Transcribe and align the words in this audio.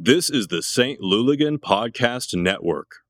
This 0.00 0.30
is 0.30 0.46
the 0.46 0.62
St. 0.62 1.00
Louligan 1.00 1.58
Podcast 1.58 2.32
Network. 2.32 3.07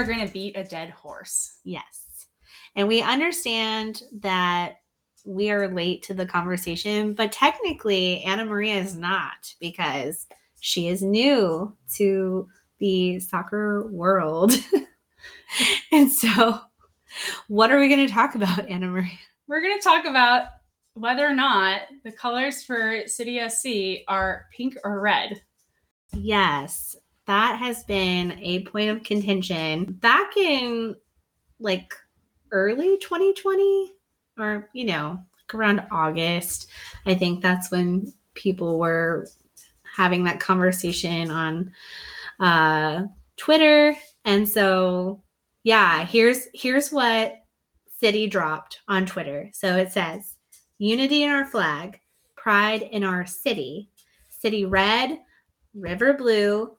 Are 0.00 0.04
going 0.04 0.26
to 0.26 0.32
beat 0.32 0.56
a 0.56 0.64
dead 0.64 0.90
horse. 0.90 1.58
Yes. 1.64 2.26
And 2.74 2.88
we 2.88 3.02
understand 3.02 4.02
that 4.20 4.76
we 5.26 5.50
are 5.50 5.68
late 5.68 6.02
to 6.04 6.14
the 6.14 6.24
conversation, 6.24 7.12
but 7.12 7.32
technically 7.32 8.22
Anna 8.22 8.44
Maria 8.44 8.76
is 8.76 8.96
not 8.96 9.54
because 9.60 10.26
she 10.60 10.88
is 10.88 11.02
new 11.02 11.76
to 11.96 12.48
the 12.78 13.20
soccer 13.20 13.86
world. 13.88 14.52
and 15.92 16.10
so, 16.10 16.60
what 17.48 17.70
are 17.70 17.78
we 17.78 17.88
going 17.88 18.06
to 18.06 18.12
talk 18.12 18.34
about, 18.34 18.68
Anna 18.68 18.86
Maria? 18.86 19.10
We're 19.46 19.60
going 19.60 19.76
to 19.76 19.84
talk 19.84 20.06
about 20.06 20.44
whether 20.94 21.26
or 21.26 21.34
not 21.34 21.82
the 22.04 22.12
colors 22.12 22.62
for 22.62 23.02
City 23.06 23.40
SC 23.48 24.04
are 24.08 24.46
pink 24.56 24.76
or 24.84 25.00
red. 25.00 25.42
Yes, 26.12 26.96
that 27.30 27.60
has 27.60 27.84
been 27.84 28.36
a 28.42 28.64
point 28.64 28.90
of 28.90 29.04
contention 29.04 29.84
back 29.84 30.36
in 30.36 30.96
like 31.60 31.94
early 32.50 32.98
2020 32.98 33.92
or 34.36 34.68
you 34.72 34.84
know 34.84 35.10
like 35.10 35.54
around 35.54 35.80
august 35.92 36.66
i 37.06 37.14
think 37.14 37.40
that's 37.40 37.70
when 37.70 38.12
people 38.34 38.80
were 38.80 39.28
having 39.94 40.24
that 40.24 40.40
conversation 40.40 41.30
on 41.30 41.72
uh 42.40 43.04
twitter. 43.36 43.94
And 44.24 44.48
so 44.48 45.22
yeah 45.62 46.04
here's 46.04 46.48
here's 46.52 46.90
what 46.90 47.36
city 48.00 48.26
dropped 48.26 48.80
on 48.88 49.06
twitter. 49.06 49.50
So 49.52 49.76
it 49.76 49.92
says 49.92 50.34
unity 50.78 51.22
in 51.22 51.30
our 51.30 51.44
flag 51.44 52.00
pride 52.36 52.82
in 52.82 53.04
our 53.04 53.24
city. 53.24 53.88
City 54.30 54.64
red 54.64 55.20
river 55.74 56.12
blue 56.12 56.76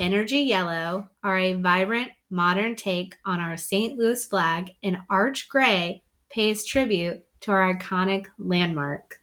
Energy 0.00 0.38
Yellow 0.38 1.10
are 1.22 1.38
a 1.38 1.52
vibrant, 1.52 2.10
modern 2.30 2.74
take 2.74 3.14
on 3.26 3.38
our 3.38 3.58
St. 3.58 3.98
Louis 3.98 4.24
flag, 4.24 4.70
and 4.82 4.96
Arch 5.10 5.46
Gray 5.50 6.02
pays 6.30 6.64
tribute 6.64 7.22
to 7.42 7.52
our 7.52 7.74
iconic 7.74 8.26
landmark. 8.38 9.18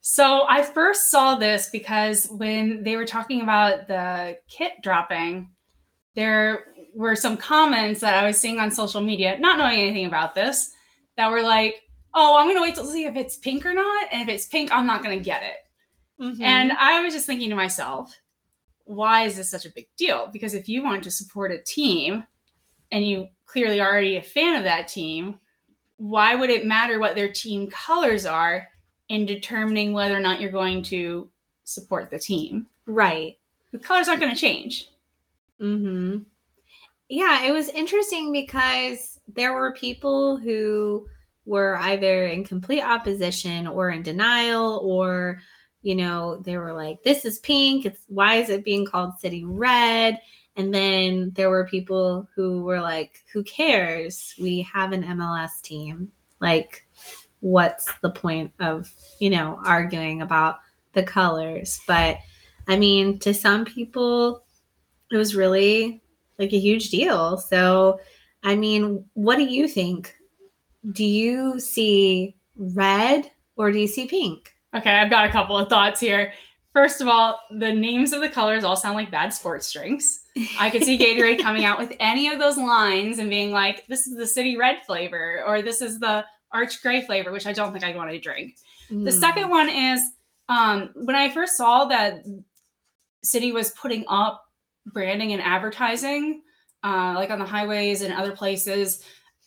So 0.00 0.46
I 0.48 0.62
first 0.62 1.12
saw 1.12 1.36
this 1.36 1.68
because 1.70 2.26
when 2.30 2.82
they 2.82 2.96
were 2.96 3.06
talking 3.06 3.42
about 3.42 3.86
the 3.86 4.36
kit 4.48 4.72
dropping, 4.82 5.50
there 6.16 6.64
were 6.92 7.14
some 7.14 7.36
comments 7.36 8.00
that 8.00 8.14
I 8.14 8.26
was 8.26 8.36
seeing 8.36 8.58
on 8.58 8.72
social 8.72 9.00
media, 9.00 9.38
not 9.38 9.58
knowing 9.58 9.78
anything 9.78 10.06
about 10.06 10.34
this, 10.34 10.72
that 11.16 11.30
were 11.30 11.42
like, 11.42 11.82
oh, 12.14 12.36
I'm 12.36 12.46
going 12.46 12.56
to 12.56 12.62
wait 12.62 12.74
to 12.74 12.84
see 12.84 13.04
if 13.04 13.14
it's 13.14 13.36
pink 13.36 13.64
or 13.64 13.74
not. 13.74 14.08
And 14.10 14.28
if 14.28 14.34
it's 14.34 14.46
pink, 14.46 14.72
I'm 14.72 14.88
not 14.88 15.04
going 15.04 15.16
to 15.16 15.24
get 15.24 15.44
it. 15.44 15.56
Mm-hmm. 16.20 16.42
And 16.42 16.72
I 16.72 17.00
was 17.00 17.14
just 17.14 17.26
thinking 17.26 17.50
to 17.50 17.56
myself, 17.56 18.12
why 18.90 19.22
is 19.22 19.36
this 19.36 19.48
such 19.48 19.66
a 19.66 19.70
big 19.70 19.86
deal? 19.96 20.28
Because 20.32 20.52
if 20.52 20.68
you 20.68 20.82
want 20.82 21.04
to 21.04 21.12
support 21.12 21.52
a 21.52 21.62
team 21.62 22.24
and 22.90 23.06
you 23.06 23.28
clearly 23.46 23.80
already 23.80 24.16
a 24.16 24.22
fan 24.22 24.56
of 24.56 24.64
that 24.64 24.88
team, 24.88 25.38
why 25.96 26.34
would 26.34 26.50
it 26.50 26.66
matter 26.66 26.98
what 26.98 27.14
their 27.14 27.32
team 27.32 27.70
colors 27.70 28.26
are 28.26 28.66
in 29.08 29.26
determining 29.26 29.92
whether 29.92 30.16
or 30.16 30.20
not 30.20 30.40
you're 30.40 30.50
going 30.50 30.82
to 30.82 31.30
support 31.62 32.10
the 32.10 32.18
team? 32.18 32.66
Right. 32.86 33.38
The 33.70 33.78
colors 33.78 34.08
aren't 34.08 34.20
going 34.20 34.34
to 34.34 34.40
change. 34.40 34.88
Mhm. 35.60 36.24
Yeah, 37.08 37.44
it 37.44 37.52
was 37.52 37.68
interesting 37.68 38.32
because 38.32 39.20
there 39.28 39.52
were 39.52 39.72
people 39.72 40.36
who 40.36 41.06
were 41.44 41.76
either 41.76 42.26
in 42.26 42.44
complete 42.44 42.82
opposition 42.82 43.68
or 43.68 43.90
in 43.90 44.02
denial 44.02 44.80
or 44.82 45.40
you 45.82 45.94
know, 45.94 46.36
they 46.44 46.56
were 46.58 46.72
like, 46.72 47.02
this 47.02 47.24
is 47.24 47.38
pink. 47.38 47.86
It's 47.86 48.00
why 48.08 48.36
is 48.36 48.50
it 48.50 48.64
being 48.64 48.84
called 48.86 49.18
city 49.18 49.44
red? 49.44 50.20
And 50.56 50.74
then 50.74 51.32
there 51.34 51.48
were 51.48 51.66
people 51.66 52.28
who 52.34 52.62
were 52.62 52.80
like, 52.80 53.22
who 53.32 53.42
cares? 53.44 54.34
We 54.38 54.62
have 54.72 54.92
an 54.92 55.04
MLS 55.04 55.62
team. 55.62 56.10
Like, 56.40 56.86
what's 57.40 57.90
the 58.02 58.10
point 58.10 58.52
of, 58.60 58.90
you 59.18 59.30
know, 59.30 59.60
arguing 59.64 60.22
about 60.22 60.58
the 60.92 61.02
colors? 61.02 61.80
But 61.86 62.18
I 62.68 62.76
mean, 62.76 63.18
to 63.20 63.32
some 63.32 63.64
people, 63.64 64.44
it 65.10 65.16
was 65.16 65.34
really 65.34 66.02
like 66.38 66.52
a 66.52 66.58
huge 66.58 66.90
deal. 66.90 67.38
So, 67.38 68.00
I 68.42 68.54
mean, 68.54 69.04
what 69.14 69.36
do 69.36 69.44
you 69.44 69.66
think? 69.68 70.14
Do 70.92 71.04
you 71.04 71.60
see 71.60 72.36
red 72.56 73.30
or 73.56 73.72
do 73.72 73.78
you 73.78 73.86
see 73.86 74.06
pink? 74.06 74.54
Okay, 74.76 74.90
I've 74.90 75.10
got 75.10 75.28
a 75.28 75.32
couple 75.32 75.58
of 75.58 75.68
thoughts 75.68 76.00
here. 76.00 76.32
First 76.72 77.00
of 77.00 77.08
all, 77.08 77.40
the 77.50 77.72
names 77.72 78.12
of 78.12 78.20
the 78.20 78.28
colors 78.28 78.62
all 78.62 78.76
sound 78.76 78.94
like 78.94 79.10
bad 79.10 79.34
sports 79.34 79.72
drinks. 79.72 80.20
I 80.58 80.70
could 80.70 80.84
see 80.84 80.96
Gatorade 80.96 81.40
coming 81.42 81.64
out 81.64 81.78
with 81.78 81.92
any 81.98 82.28
of 82.28 82.38
those 82.38 82.56
lines 82.56 83.18
and 83.18 83.28
being 83.28 83.50
like, 83.50 83.84
this 83.88 84.06
is 84.06 84.16
the 84.16 84.26
city 84.26 84.56
red 84.56 84.78
flavor, 84.86 85.42
or 85.46 85.62
this 85.62 85.80
is 85.82 85.98
the 85.98 86.24
arch 86.52 86.80
gray 86.82 87.02
flavor, 87.02 87.32
which 87.32 87.46
I 87.46 87.52
don't 87.52 87.72
think 87.72 87.84
I'd 87.84 87.96
want 87.96 88.10
to 88.10 88.20
drink. 88.20 88.56
Mm. 88.90 89.04
The 89.04 89.12
second 89.12 89.48
one 89.48 89.68
is 89.68 90.00
um, 90.48 90.90
when 90.94 91.16
I 91.16 91.30
first 91.30 91.56
saw 91.56 91.86
that 91.86 92.24
City 93.22 93.52
was 93.52 93.70
putting 93.72 94.04
up 94.08 94.44
branding 94.86 95.32
and 95.32 95.42
advertising, 95.42 96.42
uh, 96.82 97.12
like 97.16 97.30
on 97.30 97.38
the 97.38 97.44
highways 97.44 98.02
and 98.02 98.14
other 98.14 98.32
places, 98.32 99.04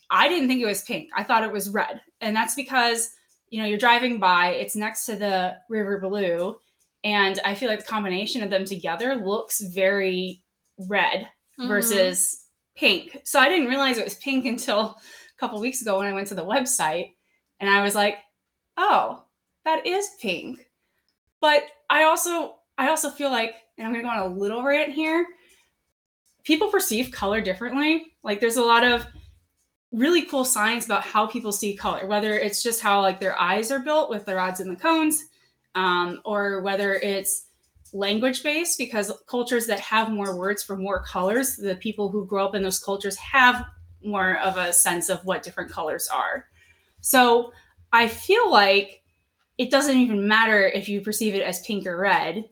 I 0.10 0.28
didn't 0.28 0.48
think 0.48 0.62
it 0.62 0.66
was 0.66 0.84
pink. 0.84 1.10
I 1.16 1.24
thought 1.24 1.44
it 1.44 1.52
was 1.52 1.70
red. 1.70 2.02
And 2.22 2.36
that's 2.36 2.56
because 2.56 3.10
you 3.54 3.62
know, 3.62 3.68
you're 3.68 3.78
driving 3.78 4.18
by, 4.18 4.48
it's 4.48 4.76
next 4.76 5.06
to 5.06 5.16
the 5.16 5.56
River 5.70 6.00
Blue. 6.00 6.56
And 7.04 7.40
I 7.46 7.54
feel 7.54 7.70
like 7.70 7.82
the 7.82 7.86
combination 7.86 8.42
of 8.42 8.50
them 8.50 8.66
together 8.66 9.14
looks 9.14 9.62
very 9.62 10.42
red 10.80 11.28
mm-hmm. 11.60 11.68
versus 11.68 12.46
pink. 12.76 13.16
So 13.26 13.40
I 13.40 13.50
didn't 13.50 13.68
realize 13.68 14.00
it 14.00 14.06
was 14.06 14.16
pink 14.16 14.46
until 14.48 14.80
a 14.80 14.96
couple 15.40 15.62
weeks 15.62 15.84
ago 15.84 16.00
when 16.00 16.08
I 16.08 16.14
went 16.14 16.30
to 16.30 16.36
the 16.36 16.44
website 16.44 17.12
and 17.60 17.70
I 17.70 17.84
was 17.84 17.94
like, 17.94 18.18
oh, 18.78 19.24
that 19.66 19.86
is 19.86 20.10
pink. 20.20 20.66
But 21.40 21.62
I 21.92 22.06
also 22.06 22.56
I 22.80 22.90
also 22.90 23.12
feel 23.12 23.30
like, 23.30 23.54
and 23.78 23.86
I'm 23.86 23.94
gonna 23.94 24.04
go 24.04 24.10
on 24.10 24.32
a 24.32 24.36
little 24.36 24.64
rant 24.64 24.94
here, 24.94 25.28
people 26.44 26.72
perceive 26.72 27.12
color 27.12 27.40
differently. 27.40 28.16
Like 28.24 28.40
there's 28.40 28.58
a 28.58 28.64
lot 28.64 28.84
of 28.84 29.06
really 29.94 30.24
cool 30.24 30.44
science 30.44 30.86
about 30.86 31.04
how 31.04 31.28
people 31.28 31.52
see 31.52 31.76
color, 31.76 32.08
whether 32.08 32.34
it's 32.34 32.64
just 32.64 32.82
how 32.82 33.00
like 33.02 33.20
their 33.20 33.40
eyes 33.40 33.72
are 33.72 33.80
built 33.80 34.10
with 34.10 34.26
the 34.26 34.36
rods 34.36 34.60
and 34.60 34.70
the 34.70 34.76
cones, 34.76 35.26
um, 35.76 36.20
or 36.26 36.62
whether 36.62 36.96
it's 36.96 37.46
language 37.94 38.42
based 38.42 38.80
because 38.80 39.12
cultures 39.28 39.68
that 39.68 39.80
have 39.80 40.10
more 40.12 40.36
words 40.36 40.64
for 40.64 40.76
more 40.76 41.04
colors, 41.04 41.56
the 41.56 41.76
people 41.76 42.10
who 42.10 42.26
grow 42.26 42.46
up 42.46 42.56
in 42.56 42.64
those 42.64 42.80
cultures 42.80 43.16
have 43.18 43.66
more 44.04 44.40
of 44.40 44.58
a 44.58 44.74
sense 44.74 45.10
of 45.10 45.24
what 45.26 45.44
different 45.44 45.72
colors 45.72 46.10
are. 46.12 46.48
So 47.02 47.54
I 47.92 48.08
feel 48.08 48.52
like 48.52 49.04
it 49.60 49.70
doesn't 49.70 49.98
even 49.98 50.28
matter 50.28 50.68
if 50.68 50.90
you 50.90 51.02
perceive 51.02 51.36
it 51.36 51.44
as 51.44 51.62
pink 51.62 51.86
or 51.86 51.98
red, 51.98 52.46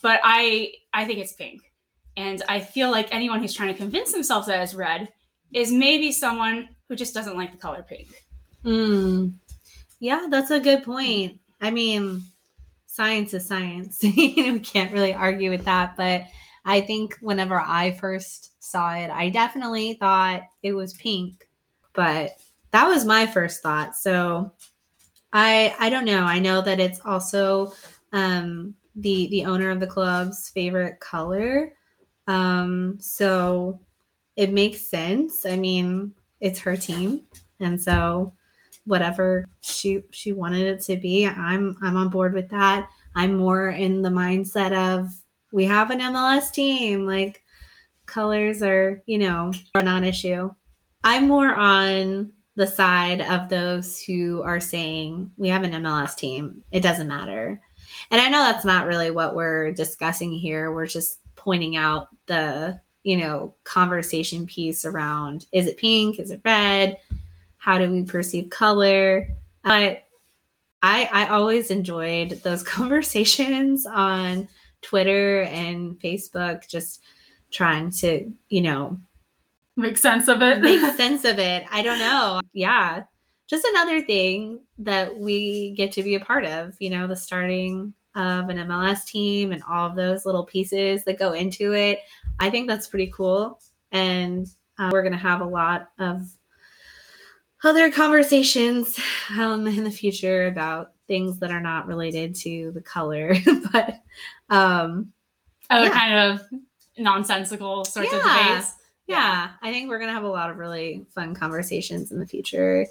but 0.00 0.20
I 0.22 0.72
I 0.94 1.04
think 1.04 1.18
it's 1.18 1.32
pink. 1.32 1.72
And 2.16 2.42
I 2.48 2.60
feel 2.60 2.90
like 2.90 3.08
anyone 3.10 3.40
who's 3.40 3.54
trying 3.54 3.72
to 3.72 3.78
convince 3.78 4.12
themselves 4.12 4.46
that 4.46 4.62
it's 4.62 4.74
red 4.74 5.08
is 5.52 5.72
maybe 5.72 6.12
someone 6.12 6.68
who 6.88 6.96
just 6.96 7.14
doesn't 7.14 7.36
like 7.36 7.52
the 7.52 7.58
color 7.58 7.84
pink. 7.86 8.24
Mm. 8.64 9.34
Yeah, 10.00 10.26
that's 10.30 10.50
a 10.50 10.60
good 10.60 10.82
point. 10.82 11.38
I 11.60 11.70
mean, 11.70 12.22
science 12.86 13.34
is 13.34 13.46
science. 13.46 14.00
we 14.02 14.58
can't 14.60 14.92
really 14.92 15.14
argue 15.14 15.50
with 15.50 15.64
that. 15.64 15.96
But 15.96 16.24
I 16.64 16.80
think 16.80 17.16
whenever 17.20 17.60
I 17.60 17.92
first 17.92 18.52
saw 18.62 18.94
it, 18.94 19.10
I 19.10 19.30
definitely 19.30 19.94
thought 19.94 20.42
it 20.62 20.72
was 20.72 20.94
pink. 20.94 21.46
But 21.94 22.36
that 22.70 22.86
was 22.86 23.04
my 23.04 23.26
first 23.26 23.62
thought. 23.62 23.96
So 23.96 24.52
I 25.32 25.74
I 25.78 25.88
don't 25.88 26.04
know. 26.04 26.24
I 26.24 26.38
know 26.38 26.60
that 26.62 26.80
it's 26.80 27.00
also 27.04 27.72
um 28.12 28.74
the 28.96 29.28
the 29.28 29.44
owner 29.44 29.70
of 29.70 29.80
the 29.80 29.86
club's 29.86 30.50
favorite 30.50 31.00
color. 31.00 31.72
Um 32.26 32.98
so 33.00 33.80
it 34.36 34.52
makes 34.52 34.80
sense. 34.80 35.44
I 35.46 35.56
mean, 35.56 36.14
it's 36.40 36.60
her 36.60 36.76
team. 36.76 37.22
And 37.60 37.80
so 37.80 38.32
whatever 38.84 39.46
she 39.60 40.02
she 40.10 40.32
wanted 40.32 40.66
it 40.66 40.80
to 40.82 40.96
be. 40.96 41.26
I'm 41.26 41.76
I'm 41.82 41.96
on 41.96 42.08
board 42.08 42.34
with 42.34 42.48
that. 42.50 42.88
I'm 43.14 43.36
more 43.36 43.70
in 43.70 44.02
the 44.02 44.08
mindset 44.08 44.72
of 44.72 45.10
we 45.52 45.64
have 45.66 45.90
an 45.90 46.00
MLS 46.00 46.50
team. 46.50 47.06
Like 47.06 47.42
colors 48.06 48.62
are, 48.62 49.02
you 49.06 49.18
know, 49.18 49.52
a 49.74 49.82
non-issue. 49.82 50.50
I'm 51.04 51.28
more 51.28 51.54
on 51.54 52.32
the 52.54 52.66
side 52.66 53.20
of 53.22 53.48
those 53.48 54.00
who 54.00 54.42
are 54.42 54.60
saying 54.60 55.30
we 55.36 55.48
have 55.48 55.62
an 55.62 55.72
MLS 55.72 56.16
team. 56.16 56.62
It 56.70 56.80
doesn't 56.80 57.08
matter. 57.08 57.60
And 58.10 58.20
I 58.20 58.28
know 58.28 58.42
that's 58.42 58.64
not 58.64 58.86
really 58.86 59.10
what 59.10 59.34
we're 59.34 59.72
discussing 59.72 60.32
here. 60.32 60.72
We're 60.72 60.86
just 60.86 61.18
pointing 61.34 61.76
out 61.76 62.08
the, 62.26 62.80
you 63.02 63.16
know, 63.16 63.54
conversation 63.64 64.46
piece 64.46 64.84
around 64.84 65.46
is 65.52 65.66
it 65.66 65.76
pink? 65.76 66.18
Is 66.18 66.30
it 66.30 66.40
red? 66.44 66.98
How 67.58 67.78
do 67.78 67.90
we 67.90 68.02
perceive 68.04 68.50
color? 68.50 69.28
But 69.62 70.04
I 70.82 71.08
I 71.12 71.28
always 71.28 71.70
enjoyed 71.70 72.40
those 72.42 72.62
conversations 72.78 73.86
on 73.86 74.48
Twitter 74.82 75.42
and 75.42 75.98
Facebook, 76.00 76.68
just 76.68 77.02
trying 77.50 77.90
to, 77.90 78.32
you 78.48 78.60
know, 78.62 78.98
Make 79.76 79.96
sense 79.96 80.28
of 80.28 80.42
it. 80.42 80.60
make 80.60 80.80
sense 80.96 81.24
of 81.24 81.38
it. 81.38 81.64
I 81.70 81.82
don't 81.82 81.98
know. 81.98 82.40
Yeah. 82.52 83.04
Just 83.48 83.64
another 83.64 84.02
thing 84.02 84.60
that 84.78 85.16
we 85.16 85.70
get 85.76 85.92
to 85.92 86.02
be 86.02 86.14
a 86.14 86.20
part 86.20 86.44
of, 86.44 86.74
you 86.78 86.90
know, 86.90 87.06
the 87.06 87.16
starting 87.16 87.94
of 88.14 88.48
an 88.48 88.58
MLS 88.58 89.04
team 89.04 89.52
and 89.52 89.62
all 89.68 89.86
of 89.88 89.96
those 89.96 90.26
little 90.26 90.44
pieces 90.44 91.04
that 91.04 91.18
go 91.18 91.32
into 91.32 91.72
it. 91.74 92.00
I 92.38 92.50
think 92.50 92.68
that's 92.68 92.86
pretty 92.86 93.12
cool. 93.14 93.60
And 93.90 94.46
uh, 94.78 94.90
we're 94.92 95.02
going 95.02 95.12
to 95.12 95.18
have 95.18 95.40
a 95.40 95.46
lot 95.46 95.90
of 95.98 96.28
other 97.64 97.90
conversations 97.90 98.98
um, 99.38 99.66
in 99.66 99.84
the 99.84 99.90
future 99.90 100.46
about 100.46 100.92
things 101.06 101.38
that 101.38 101.50
are 101.50 101.60
not 101.60 101.86
related 101.86 102.34
to 102.34 102.72
the 102.72 102.80
color. 102.80 103.34
but 103.72 104.00
um, 104.50 105.12
oh, 105.70 105.82
yeah. 105.84 105.90
kind 105.90 106.14
of 106.14 106.42
nonsensical 106.98 107.84
sorts 107.84 108.12
of 108.12 108.20
Yeah. 108.24 108.48
debates. 108.54 108.74
yeah, 109.06 109.50
I 109.62 109.72
think 109.72 109.88
we're 109.88 109.98
gonna 109.98 110.12
have 110.12 110.24
a 110.24 110.28
lot 110.28 110.50
of 110.50 110.58
really 110.58 111.06
fun 111.14 111.34
conversations 111.34 112.12
in 112.12 112.18
the 112.18 112.26
future 112.26 112.86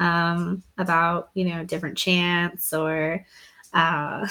um, 0.00 0.62
about 0.78 1.30
you 1.34 1.44
know 1.44 1.64
different 1.64 1.96
chants 1.96 2.72
or 2.72 3.24
uh, 3.74 4.26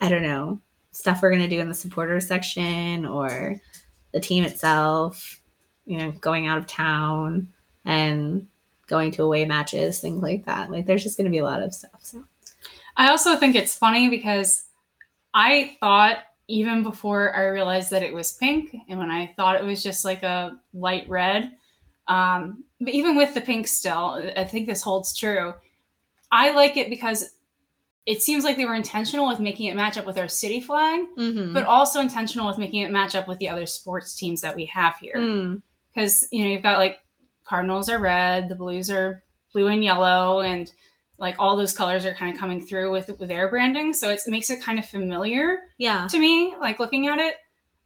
I 0.00 0.08
don't 0.08 0.22
know 0.22 0.60
stuff 0.92 1.22
we're 1.22 1.30
gonna 1.30 1.48
do 1.48 1.60
in 1.60 1.68
the 1.68 1.74
supporter 1.74 2.20
section 2.20 3.06
or 3.06 3.60
the 4.12 4.20
team 4.20 4.44
itself. 4.44 5.40
You 5.86 5.98
know, 5.98 6.10
going 6.12 6.46
out 6.46 6.58
of 6.58 6.66
town 6.66 7.48
and 7.84 8.46
going 8.86 9.10
to 9.12 9.22
away 9.22 9.44
matches, 9.44 9.98
things 9.98 10.22
like 10.22 10.44
that. 10.44 10.70
Like, 10.70 10.86
there's 10.86 11.02
just 11.02 11.16
gonna 11.16 11.30
be 11.30 11.38
a 11.38 11.44
lot 11.44 11.62
of 11.62 11.74
stuff. 11.74 12.00
So 12.00 12.22
I 12.96 13.08
also 13.08 13.36
think 13.36 13.56
it's 13.56 13.76
funny 13.76 14.08
because 14.08 14.64
I 15.34 15.76
thought 15.80 16.18
even 16.48 16.82
before 16.82 17.34
I 17.34 17.46
realized 17.46 17.90
that 17.90 18.02
it 18.02 18.12
was 18.12 18.32
pink, 18.32 18.76
and 18.88 18.98
when 18.98 19.10
I 19.10 19.32
thought 19.36 19.56
it 19.56 19.64
was 19.64 19.82
just 19.82 20.04
like 20.04 20.22
a 20.22 20.58
light 20.74 21.08
red, 21.08 21.52
um, 22.08 22.64
but 22.80 22.92
even 22.92 23.16
with 23.16 23.34
the 23.34 23.40
pink 23.40 23.68
still, 23.68 24.32
I 24.36 24.44
think 24.44 24.66
this 24.66 24.82
holds 24.82 25.16
true. 25.16 25.54
I 26.32 26.50
like 26.50 26.76
it 26.76 26.90
because 26.90 27.30
it 28.06 28.22
seems 28.22 28.44
like 28.44 28.56
they 28.56 28.64
were 28.64 28.74
intentional 28.74 29.28
with 29.28 29.40
making 29.40 29.66
it 29.66 29.76
match 29.76 29.96
up 29.98 30.06
with 30.06 30.18
our 30.18 30.28
city 30.28 30.60
flag, 30.60 31.00
Mm-hmm. 31.18 31.52
but 31.54 31.64
also 31.64 32.00
intentional 32.00 32.46
with 32.46 32.58
making 32.58 32.80
it 32.82 32.90
match 32.90 33.14
up 33.14 33.28
with 33.28 33.38
the 33.38 33.48
other 33.48 33.66
sports 33.66 34.14
teams 34.16 34.40
that 34.40 34.56
we 34.56 34.64
have 34.66 34.96
here. 34.98 35.14
Mm. 35.16 35.62
because 35.94 36.26
you 36.32 36.44
know 36.44 36.50
you've 36.50 36.62
got 36.62 36.78
like 36.78 36.98
Cardinals 37.44 37.88
are 37.88 37.98
red, 37.98 38.48
the 38.48 38.54
Blues 38.54 38.90
are 38.90 39.22
blue 39.52 39.66
and 39.68 39.82
yellow, 39.84 40.40
and 40.40 40.72
like 41.18 41.34
all 41.38 41.56
those 41.56 41.72
colors 41.76 42.06
are 42.06 42.14
kind 42.14 42.32
of 42.32 42.40
coming 42.40 42.64
through 42.64 42.90
with 42.92 43.08
with 43.18 43.28
their 43.28 43.48
branding. 43.48 43.92
So 43.92 44.08
it's, 44.08 44.26
it 44.26 44.30
makes 44.30 44.50
it 44.50 44.62
kind 44.62 44.78
of 44.78 44.86
familiar 44.86 45.58
yeah, 45.78 46.06
to 46.08 46.18
me, 46.18 46.54
like 46.60 46.78
looking 46.80 47.08
at 47.08 47.18
it. 47.18 47.34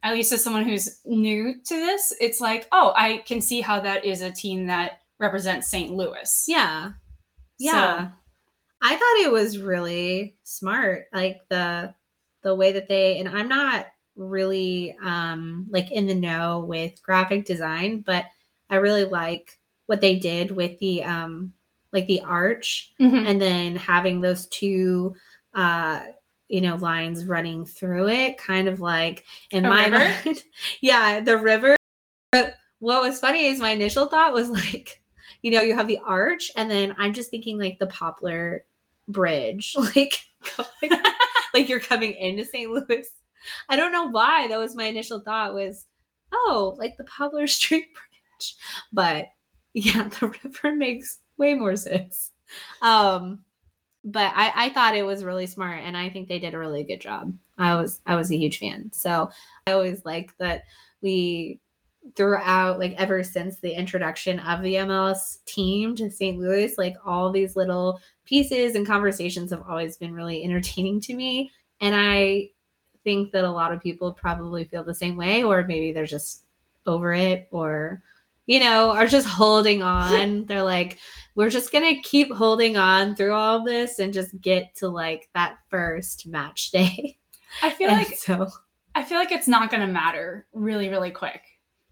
At 0.03 0.13
least 0.13 0.31
as 0.31 0.43
someone 0.43 0.63
who's 0.65 0.99
new 1.03 1.55
to 1.55 1.73
this, 1.75 2.13
it's 2.21 2.39
like, 2.39 2.67
oh, 2.71 2.93
I 2.95 3.23
can 3.25 3.41
see 3.41 3.59
how 3.59 3.79
that 3.79 4.05
is 4.05 4.21
a 4.21 4.29
team 4.31 4.67
that 4.67 4.99
represents 5.19 5.67
St. 5.71 5.91
Louis. 5.91 6.45
Yeah. 6.47 6.91
Yeah. 7.57 8.09
I 8.85 8.95
thought 8.95 9.25
it 9.25 9.31
was 9.31 9.57
really 9.57 10.35
smart. 10.43 11.05
Like 11.11 11.41
the 11.49 11.93
the 12.43 12.53
way 12.53 12.71
that 12.73 12.87
they 12.87 13.17
and 13.19 13.27
I'm 13.27 13.47
not 13.49 13.87
really 14.15 14.95
um 15.03 15.65
like 15.69 15.91
in 15.91 16.05
the 16.05 16.13
know 16.15 16.59
with 16.59 17.01
graphic 17.01 17.45
design, 17.45 18.01
but 18.01 18.25
I 18.69 18.75
really 18.75 19.05
like 19.05 19.59
what 19.87 20.01
they 20.01 20.17
did 20.17 20.51
with 20.51 20.77
the 20.79 21.03
um 21.03 21.53
like 21.91 22.05
the 22.07 22.21
arch 22.21 22.93
Mhm. 22.99 23.25
and 23.27 23.41
then 23.41 23.75
having 23.75 24.21
those 24.21 24.47
two 24.47 25.15
uh 25.53 26.01
you 26.47 26.61
know 26.61 26.75
lines 26.75 27.25
running 27.25 27.65
through 27.65 28.09
it 28.09 28.37
kind 28.37 28.67
of 28.67 28.79
like 28.81 29.23
in 29.51 29.65
A 29.65 29.69
my 29.69 29.85
river? 29.87 29.97
mind 30.25 30.43
yeah 30.81 31.19
the 31.21 31.37
river 31.37 31.75
but 32.31 32.55
what 32.79 33.01
was 33.01 33.19
funny 33.19 33.45
is 33.47 33.59
my 33.59 33.71
initial 33.71 34.07
thought 34.07 34.33
was 34.33 34.49
like 34.61 35.01
you 35.41 35.51
know 35.51 35.61
you 35.61 35.73
have 35.75 35.87
the 35.87 35.99
arch 36.05 36.51
and 36.55 36.69
then 36.69 36.93
i'm 36.97 37.13
just 37.13 37.31
thinking 37.31 37.57
like 37.57 37.79
the 37.79 37.87
poplar 37.87 38.65
bridge. 39.07 39.75
Like 39.95 40.19
like 41.53 41.69
you're 41.69 41.79
coming 41.79 42.13
into 42.13 42.45
st 42.45 42.69
louis. 42.69 43.07
I 43.69 43.75
don't 43.75 43.91
know 43.91 44.09
why. 44.09 44.47
That 44.47 44.59
was 44.59 44.75
my 44.75 44.85
initial 44.85 45.19
thought 45.19 45.53
was 45.53 45.85
oh 46.31 46.75
like 46.77 46.97
the 46.97 47.03
poplar 47.05 47.47
street 47.47 47.87
bridge. 47.93 48.55
But 48.93 49.27
yeah 49.73 50.07
the 50.19 50.27
river 50.43 50.75
makes 50.75 51.19
way 51.37 51.53
more 51.53 51.75
sense. 51.75 52.31
Um 52.81 53.39
but 54.03 54.31
I, 54.35 54.67
I 54.67 54.69
thought 54.69 54.95
it 54.95 55.01
was 55.01 55.23
really 55.23 55.47
smart 55.47 55.81
and 55.83 55.97
i 55.97 56.09
think 56.09 56.27
they 56.27 56.37
did 56.37 56.53
a 56.53 56.59
really 56.59 56.83
good 56.83 57.01
job. 57.01 57.33
I 57.57 57.75
was 57.75 58.01
i 58.05 58.15
was 58.15 58.31
a 58.31 58.37
huge 58.37 58.59
fan. 58.59 58.91
So 58.93 59.29
i 59.65 59.71
always 59.71 60.05
like 60.05 60.31
that 60.37 60.63
we 61.01 61.59
throughout 62.15 62.79
like 62.79 62.93
ever 62.97 63.23
since 63.23 63.59
the 63.59 63.71
introduction 63.71 64.39
of 64.39 64.61
the 64.61 64.75
mls 64.75 65.43
team 65.45 65.95
to 65.95 66.09
st 66.09 66.37
louis 66.39 66.77
like 66.77 66.95
all 67.05 67.31
these 67.31 67.55
little 67.55 67.99
pieces 68.25 68.75
and 68.75 68.85
conversations 68.85 69.51
have 69.51 69.63
always 69.67 69.97
been 69.97 70.13
really 70.13 70.43
entertaining 70.45 70.99
to 71.01 71.15
me 71.15 71.51
and 71.81 71.95
i 71.95 72.47
think 73.03 73.31
that 73.31 73.43
a 73.43 73.51
lot 73.51 73.71
of 73.71 73.81
people 73.81 74.13
probably 74.13 74.65
feel 74.65 74.83
the 74.83 74.93
same 74.93 75.15
way 75.15 75.43
or 75.43 75.63
maybe 75.63 75.91
they're 75.91 76.05
just 76.05 76.43
over 76.85 77.13
it 77.13 77.47
or 77.51 78.01
you 78.45 78.59
know 78.59 78.91
are 78.91 79.07
just 79.07 79.27
holding 79.27 79.81
on 79.81 80.45
they're 80.47 80.63
like 80.63 80.99
we're 81.35 81.49
just 81.49 81.71
gonna 81.71 82.01
keep 82.01 82.31
holding 82.33 82.77
on 82.77 83.15
through 83.15 83.33
all 83.33 83.63
this 83.63 83.99
and 83.99 84.13
just 84.13 84.39
get 84.41 84.73
to 84.75 84.87
like 84.87 85.29
that 85.35 85.57
first 85.69 86.25
match 86.25 86.71
day. 86.71 87.17
I 87.61 87.69
feel 87.69 87.89
And 87.91 87.97
like 87.97 88.17
so 88.17 88.47
I 88.95 89.03
feel 89.03 89.17
like 89.17 89.31
it's 89.31 89.47
not 89.47 89.69
to 89.69 89.87
matter 89.87 90.47
really, 90.53 90.89
really 90.89 91.11
quick. 91.11 91.41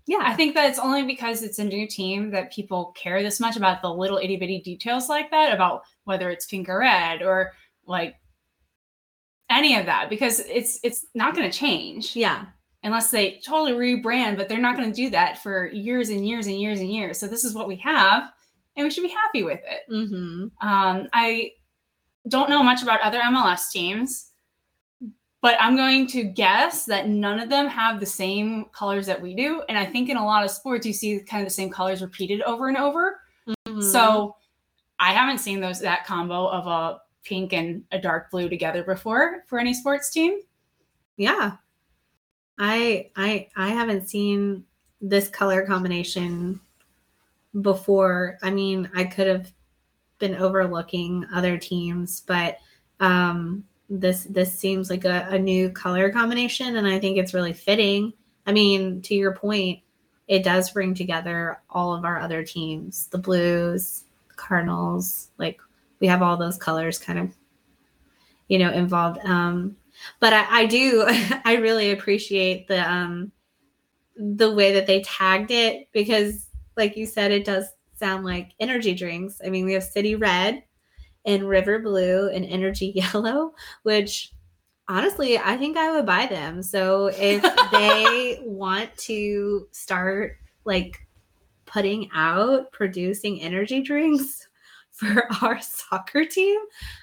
Yeah, 0.05 0.21
I 0.21 0.33
think 0.33 0.53
that 0.55 0.69
it's 0.69 0.79
only 0.79 1.03
because 1.03 1.43
it's 1.43 1.59
a 1.59 1.63
new 1.63 1.87
team 1.87 2.31
that 2.31 2.51
people 2.51 2.93
care 2.97 3.23
this 3.23 3.39
much 3.39 3.55
about 3.55 3.81
the 3.81 3.93
little 3.93 4.17
itty 4.17 4.35
bitty 4.35 4.61
details 4.61 5.07
like 5.07 5.31
that, 5.31 5.53
about 5.53 5.83
whether 6.03 6.29
it's 6.29 6.45
pink 6.45 6.67
or 6.67 6.79
red 6.79 7.21
or 7.21 7.53
like 7.85 8.15
any 9.49 9.77
of 9.77 9.85
that, 9.85 10.09
because 10.09 10.39
it's 10.39 10.79
it's 10.83 11.05
not 11.15 11.35
going 11.35 11.49
to 11.49 11.57
change 11.57 12.15
yeah, 12.15 12.45
unless 12.83 13.11
they 13.11 13.39
totally 13.45 13.71
rebrand. 13.71 14.35
But 14.35 14.49
they're 14.49 14.59
not 14.59 14.75
going 14.75 14.91
to 14.91 14.95
do 14.95 15.09
that 15.11 15.41
for 15.41 15.67
years 15.67 16.09
and 16.09 16.27
years 16.27 16.47
and 16.47 16.59
years 16.59 16.81
and 16.81 16.91
years. 16.91 17.17
So 17.17 17.27
this 17.27 17.45
is 17.45 17.53
what 17.53 17.69
we 17.69 17.77
have, 17.77 18.29
and 18.75 18.83
we 18.83 18.91
should 18.91 19.03
be 19.03 19.09
happy 19.09 19.43
with 19.43 19.61
it. 19.65 19.91
mm-hmm. 19.91 20.67
Um, 20.67 21.07
I 21.13 21.51
don't 22.27 22.49
know 22.49 22.61
much 22.63 22.83
about 22.83 23.01
other 23.01 23.19
MLS 23.19 23.71
teams, 23.71 24.31
but 25.43 25.57
I'm 25.59 25.75
going 25.75 26.07
to 26.07 26.23
guess 26.23 26.85
that 26.85 27.09
none 27.09 27.37
of 27.37 27.49
them 27.49 27.67
have 27.67 27.99
the 27.99 28.05
same 28.05 28.67
colors 28.71 29.05
that 29.07 29.21
we 29.21 29.35
do. 29.35 29.61
And 29.67 29.77
I 29.77 29.85
think 29.85 30.07
in 30.07 30.15
a 30.15 30.25
lot 30.25 30.45
of 30.45 30.49
sports, 30.49 30.85
you 30.85 30.93
see 30.93 31.19
kind 31.19 31.43
of 31.43 31.47
the 31.47 31.53
same 31.53 31.69
colors 31.69 32.01
repeated 32.01 32.41
over 32.43 32.69
and 32.69 32.77
over. 32.77 33.19
Mm-hmm. 33.45 33.81
So 33.81 34.37
I 35.01 35.11
haven't 35.11 35.39
seen 35.39 35.59
those 35.59 35.81
that 35.81 36.05
combo 36.05 36.47
of 36.47 36.65
a 36.65 37.01
pink 37.25 37.51
and 37.51 37.83
a 37.91 37.99
dark 37.99 38.31
blue 38.31 38.47
together 38.47 38.85
before 38.85 39.43
for 39.47 39.59
any 39.59 39.73
sports 39.73 40.09
team. 40.11 40.39
yeah, 41.17 41.57
I 42.57 43.11
I 43.17 43.49
I 43.57 43.67
haven't 43.67 44.07
seen 44.07 44.63
this 45.01 45.27
color 45.27 45.65
combination 45.65 46.61
before. 47.59 48.37
I 48.41 48.49
mean, 48.49 48.89
I 48.95 49.03
could 49.03 49.27
have 49.27 49.51
been 50.19 50.35
overlooking 50.35 51.25
other 51.33 51.57
teams, 51.57 52.21
but 52.21 52.59
um 53.01 53.65
this 53.89 54.23
this 54.25 54.57
seems 54.57 54.89
like 54.89 55.05
a, 55.05 55.27
a 55.29 55.39
new 55.39 55.69
color 55.69 56.09
combination 56.11 56.75
and 56.77 56.87
I 56.87 56.99
think 56.99 57.17
it's 57.17 57.33
really 57.33 57.53
fitting. 57.53 58.13
I 58.45 58.51
mean, 58.51 59.01
to 59.03 59.15
your 59.15 59.35
point, 59.35 59.79
it 60.27 60.43
does 60.43 60.71
bring 60.71 60.93
together 60.93 61.61
all 61.69 61.93
of 61.93 62.05
our 62.05 62.19
other 62.19 62.43
teams, 62.43 63.07
the 63.07 63.17
Blues, 63.17 64.05
Cardinals, 64.35 65.29
like 65.37 65.59
we 65.99 66.07
have 66.07 66.21
all 66.21 66.37
those 66.37 66.57
colors 66.57 66.97
kind 66.97 67.19
of 67.19 67.35
you 68.47 68.57
know 68.57 68.71
involved. 68.71 69.19
Um 69.25 69.77
but 70.19 70.33
I, 70.33 70.61
I 70.61 70.65
do 70.65 71.05
I 71.45 71.55
really 71.55 71.91
appreciate 71.91 72.67
the 72.67 72.89
um 72.89 73.31
the 74.15 74.51
way 74.51 74.73
that 74.73 74.87
they 74.87 75.01
tagged 75.01 75.51
it 75.51 75.89
because 75.91 76.47
like 76.77 76.95
you 76.95 77.05
said 77.05 77.31
it 77.31 77.45
does 77.45 77.65
sound 77.95 78.25
like 78.25 78.53
energy 78.59 78.93
drinks. 78.93 79.39
I 79.45 79.49
mean, 79.49 79.65
we 79.65 79.73
have 79.73 79.83
City 79.83 80.15
Red 80.15 80.63
and 81.25 81.47
River 81.47 81.79
Blue 81.79 82.29
and 82.29 82.45
Energy 82.45 82.87
Yellow, 82.95 83.53
which 83.83 84.31
honestly, 84.87 85.37
I 85.37 85.57
think 85.57 85.77
I 85.77 85.91
would 85.91 86.05
buy 86.05 86.25
them. 86.25 86.61
So 86.61 87.11
if 87.17 87.41
they 87.71 88.39
want 88.43 88.95
to 88.97 89.67
start 89.71 90.37
like 90.65 90.99
putting 91.65 92.09
out 92.13 92.71
producing 92.71 93.41
energy 93.41 93.81
drinks 93.81 94.47
for 94.91 95.27
our 95.41 95.59
soccer 95.61 96.25
team, 96.25 96.59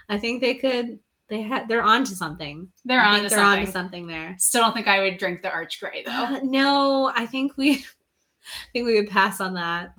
I 0.08 0.18
think 0.18 0.40
they 0.40 0.54
could 0.54 0.98
they 1.28 1.42
had 1.42 1.68
they're 1.68 1.82
onto 1.82 2.14
something. 2.14 2.68
They're 2.84 3.02
on 3.02 3.22
to 3.22 3.28
they're 3.28 3.38
something. 3.38 3.60
onto 3.60 3.72
something 3.72 4.06
there. 4.06 4.36
Still 4.38 4.62
don't 4.62 4.74
think 4.74 4.88
I 4.88 5.00
would 5.00 5.18
drink 5.18 5.42
the 5.42 5.50
Arch 5.50 5.80
Grey 5.80 6.02
though. 6.04 6.10
Uh, 6.10 6.40
no, 6.42 7.12
I 7.14 7.26
think 7.26 7.56
we 7.56 7.72
I 7.74 8.72
think 8.72 8.86
we 8.86 8.94
would 9.00 9.10
pass 9.10 9.40
on 9.40 9.54
that. 9.54 9.94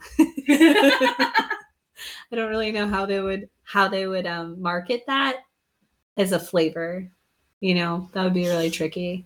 I 2.32 2.36
don't 2.36 2.50
really 2.50 2.72
know 2.72 2.88
how 2.88 3.06
they 3.06 3.20
would 3.20 3.50
how 3.64 3.88
they 3.88 4.08
would 4.08 4.26
um 4.26 4.62
market 4.62 5.04
that 5.08 5.42
as 6.18 6.32
a 6.32 6.40
flavor. 6.40 7.10
You 7.60 7.76
know, 7.76 8.10
that 8.14 8.24
would 8.24 8.34
be 8.34 8.48
really 8.48 8.72
tricky. 8.72 9.26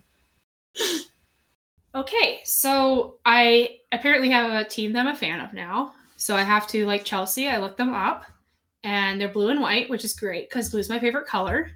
Okay, 1.95 2.41
so 2.43 3.15
I 3.25 3.77
apparently 3.93 4.29
have 4.29 4.51
a 4.51 4.67
team 4.67 4.91
that 4.93 5.07
I'm 5.07 5.13
a 5.13 5.15
fan 5.15 5.39
of 5.39 5.53
now. 5.53 5.93
So 6.17 6.35
I 6.35 6.43
have 6.43 6.67
to 6.67 6.85
like 6.85 7.05
Chelsea. 7.05 7.47
I 7.47 7.57
looked 7.57 7.77
them 7.77 7.93
up, 7.93 8.25
and 8.83 9.19
they're 9.19 9.29
blue 9.29 9.49
and 9.49 9.61
white, 9.61 9.89
which 9.89 10.03
is 10.03 10.13
great 10.13 10.49
because 10.49 10.69
blue 10.69 10.81
is 10.81 10.89
my 10.89 10.99
favorite 10.99 11.25
color. 11.25 11.71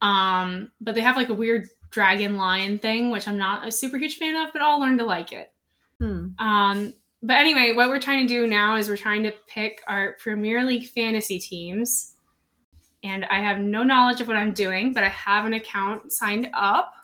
Um, 0.00 0.70
but 0.80 0.94
they 0.94 1.00
have 1.00 1.16
like 1.16 1.28
a 1.28 1.34
weird 1.34 1.68
dragon 1.90 2.36
lion 2.36 2.78
thing, 2.78 3.10
which 3.10 3.26
I'm 3.26 3.38
not 3.38 3.66
a 3.66 3.72
super 3.72 3.98
huge 3.98 4.16
fan 4.16 4.36
of, 4.36 4.52
but 4.52 4.62
I'll 4.62 4.80
learn 4.80 4.98
to 4.98 5.04
like 5.04 5.32
it. 5.32 5.52
Hmm. 5.98 6.28
Um, 6.38 6.94
but 7.22 7.34
anyway, 7.36 7.72
what 7.72 7.88
we're 7.88 8.00
trying 8.00 8.26
to 8.26 8.34
do 8.34 8.46
now 8.46 8.76
is 8.76 8.88
we're 8.88 8.96
trying 8.96 9.22
to 9.24 9.32
pick 9.46 9.82
our 9.86 10.16
Premier 10.18 10.64
League 10.64 10.88
fantasy 10.88 11.38
teams. 11.38 12.14
And 13.04 13.24
I 13.26 13.40
have 13.40 13.58
no 13.58 13.82
knowledge 13.82 14.20
of 14.20 14.28
what 14.28 14.36
I'm 14.36 14.52
doing, 14.52 14.92
but 14.92 15.02
I 15.02 15.08
have 15.08 15.44
an 15.44 15.54
account 15.54 16.12
signed 16.12 16.48
up. 16.54 16.94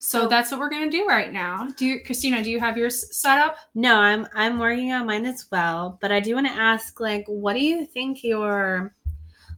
So 0.00 0.26
that's 0.26 0.50
what 0.50 0.58
we're 0.58 0.68
gonna 0.68 0.90
do 0.90 1.06
right 1.06 1.32
now. 1.32 1.68
Do 1.76 1.86
you, 1.86 2.00
Christina? 2.04 2.42
Do 2.42 2.50
you 2.50 2.58
have 2.58 2.76
yours 2.76 3.16
set 3.16 3.38
up? 3.38 3.56
No, 3.76 3.98
I'm 3.98 4.26
I'm 4.34 4.58
working 4.58 4.90
on 4.92 5.06
mine 5.06 5.24
as 5.26 5.46
well, 5.52 5.96
but 6.00 6.10
I 6.10 6.18
do 6.18 6.34
want 6.34 6.48
to 6.48 6.52
ask 6.52 6.98
like 6.98 7.24
what 7.28 7.52
do 7.52 7.60
you 7.60 7.86
think 7.86 8.24
your 8.24 8.96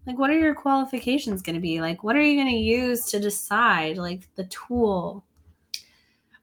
like 0.07 0.19
what 0.19 0.29
are 0.29 0.39
your 0.39 0.55
qualifications 0.55 1.41
going 1.41 1.55
to 1.55 1.63
be? 1.63 1.81
Like 1.81 2.05
what 2.05 2.15
are 2.15 2.21
you 2.23 2.35
going 2.37 2.55
to 2.55 2.61
use 2.61 3.07
to 3.07 3.19
decide 3.19 3.97
like 3.97 4.29
the 4.35 4.45
tool, 4.45 5.25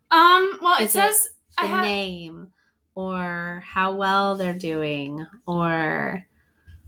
Um. 0.10 0.58
Well, 0.64 0.80
it 0.80 0.86
Is 0.86 0.90
it 0.90 0.92
says 0.94 1.30
I 1.60 1.64
the 1.64 1.68
have. 1.68 1.86
name 1.86 2.52
or 2.96 3.64
how 3.66 3.94
well 3.94 4.36
they're 4.36 4.54
doing 4.54 5.26
or 5.48 6.26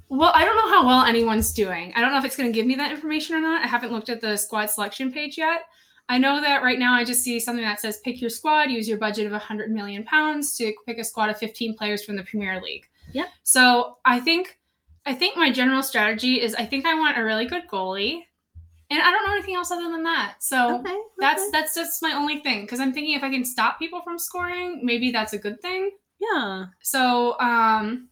Well, 0.10 0.32
I 0.34 0.46
don't 0.46 0.56
know 0.56 0.70
how 0.70 0.86
well 0.86 1.06
anyone's 1.06 1.54
doing. 1.54 1.94
I 1.96 2.02
don't 2.02 2.12
know 2.12 2.20
if 2.20 2.26
it's 2.26 2.36
going 2.36 2.52
to 2.52 2.56
give 2.56 2.68
me 2.68 2.76
that 2.76 2.92
information 2.92 3.36
or 3.36 3.42
not. 3.42 3.64
I 3.64 3.68
haven't 3.68 3.92
looked 3.92 4.10
at 4.10 4.22
the 4.22 4.38
squad 4.38 4.70
selection 4.70 5.12
page 5.12 5.38
yet. 5.38 5.62
I 6.10 6.18
know 6.18 6.42
that 6.42 6.64
right 6.64 6.80
now 6.80 6.94
I 6.94 7.06
just 7.06 7.24
see 7.24 7.40
something 7.40 7.64
that 7.64 7.80
says 7.80 8.00
pick 8.04 8.20
your 8.20 8.30
squad, 8.30 8.70
use 8.70 8.88
your 8.88 8.98
budget 8.98 9.26
of 9.26 9.32
100 9.32 9.72
million 9.72 10.04
pounds 10.04 10.58
to 10.58 10.74
pick 10.86 10.98
a 10.98 11.04
squad 11.04 11.30
of 11.30 11.38
15 11.38 11.76
players 11.76 12.04
from 12.04 12.16
the 12.16 12.24
Premier 12.24 12.62
League. 12.62 12.86
Yep. 13.14 13.28
So 13.44 13.98
I 14.06 14.20
think 14.20 14.60
I 15.06 15.14
think 15.14 15.38
my 15.38 15.52
general 15.52 15.84
strategy 15.84 16.42
is 16.42 16.56
I 16.56 16.66
think 16.66 16.86
I 16.86 16.94
want 16.94 17.18
a 17.18 17.24
really 17.24 17.46
good 17.46 17.68
goalie, 17.68 18.24
and 18.90 19.02
I 19.02 19.12
don't 19.12 19.26
know 19.26 19.34
anything 19.34 19.56
else 19.56 19.72
other 19.72 19.90
than 19.92 20.04
that. 20.04 20.36
So 20.40 20.80
okay, 20.80 20.98
that's 21.20 21.42
okay. 21.42 21.50
that's 21.52 21.76
just 21.76 22.02
my 22.02 22.14
only 22.14 22.40
thing 22.40 22.62
because 22.62 22.80
I'm 22.80 22.94
thinking 22.94 23.16
if 23.16 23.24
I 23.24 23.30
can 23.30 23.46
stop 23.46 23.80
people 23.80 24.02
from 24.04 24.20
scoring, 24.20 24.82
maybe 24.84 25.12
that's 25.12 25.34
a 25.34 25.38
good 25.38 25.62
thing. 25.62 25.92
yeah. 26.20 26.66
So 26.82 27.40
um 27.40 28.10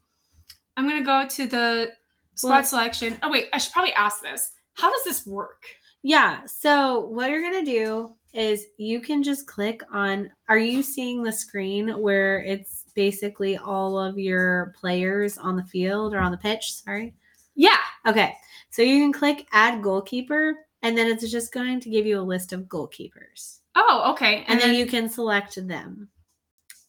I'm 0.77 0.87
gonna 0.87 1.03
go 1.03 1.27
to 1.27 1.45
the 1.47 1.91
squad 2.35 2.49
Well- 2.51 2.63
selection. 2.63 3.17
Oh 3.23 3.29
wait, 3.31 3.47
I 3.53 3.57
should 3.57 3.73
probably 3.73 3.93
ask 3.93 4.21
this. 4.21 4.51
How 4.73 4.89
does 4.91 5.03
this 5.03 5.25
work? 5.27 5.63
Yeah. 6.03 6.41
So 6.45 7.01
what 7.07 7.29
you're 7.29 7.41
gonna 7.43 7.65
do 7.65 8.15
is 8.33 8.65
you 8.77 9.01
can 9.01 9.21
just 9.21 9.45
click 9.45 9.81
on. 9.91 10.31
Are 10.47 10.57
you 10.57 10.81
seeing 10.81 11.21
the 11.21 11.31
screen 11.33 11.89
where 12.01 12.39
it's 12.41 12.85
basically 12.95 13.57
all 13.57 13.99
of 13.99 14.17
your 14.17 14.73
players 14.79 15.37
on 15.37 15.55
the 15.57 15.63
field 15.65 16.13
or 16.13 16.19
on 16.19 16.31
the 16.31 16.37
pitch? 16.37 16.73
Sorry. 16.73 17.13
Yeah. 17.55 17.77
Okay. 18.07 18.33
So 18.71 18.81
you 18.81 18.99
can 18.99 19.13
click 19.13 19.47
add 19.51 19.81
goalkeeper, 19.83 20.55
and 20.81 20.97
then 20.97 21.07
it's 21.07 21.29
just 21.29 21.53
going 21.53 21.79
to 21.81 21.89
give 21.89 22.05
you 22.05 22.19
a 22.19 22.21
list 22.21 22.53
of 22.53 22.61
goalkeepers, 22.63 23.59
Oh, 23.75 24.11
okay. 24.13 24.43
and 24.47 24.59
then 24.59 24.73
you 24.73 24.85
can 24.87 25.09
select 25.09 25.55
them, 25.67 26.09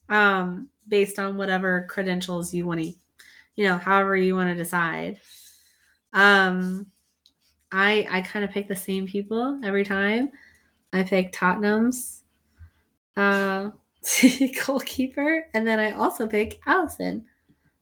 um, 0.08 0.68
based 0.88 1.18
on 1.18 1.36
whatever 1.36 1.86
credentials 1.90 2.54
you 2.54 2.66
want 2.66 2.80
to, 2.80 2.94
you 3.56 3.64
know, 3.68 3.76
however 3.78 4.16
you 4.16 4.34
want 4.34 4.48
to 4.50 4.54
decide. 4.54 5.20
Um, 6.12 6.86
I 7.72 8.06
I 8.10 8.20
kind 8.22 8.44
of 8.44 8.50
pick 8.50 8.68
the 8.68 8.76
same 8.76 9.06
people 9.06 9.60
every 9.64 9.84
time. 9.84 10.30
I 10.92 11.02
pick 11.02 11.32
Tottenham's 11.32 12.22
uh 13.16 13.70
goalkeeper, 14.66 15.46
and 15.54 15.66
then 15.66 15.78
I 15.78 15.92
also 15.92 16.26
pick 16.26 16.60
Alisson 16.64 17.24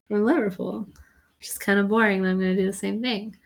from 0.09 0.25
Liverpool, 0.25 0.87
which 1.39 1.49
is 1.49 1.59
kind 1.59 1.79
of 1.79 1.89
boring. 1.89 2.25
I'm 2.25 2.39
going 2.39 2.57
to 2.57 2.63
do 2.63 2.67
the 2.67 2.73
same 2.73 3.01
thing. 3.03 3.37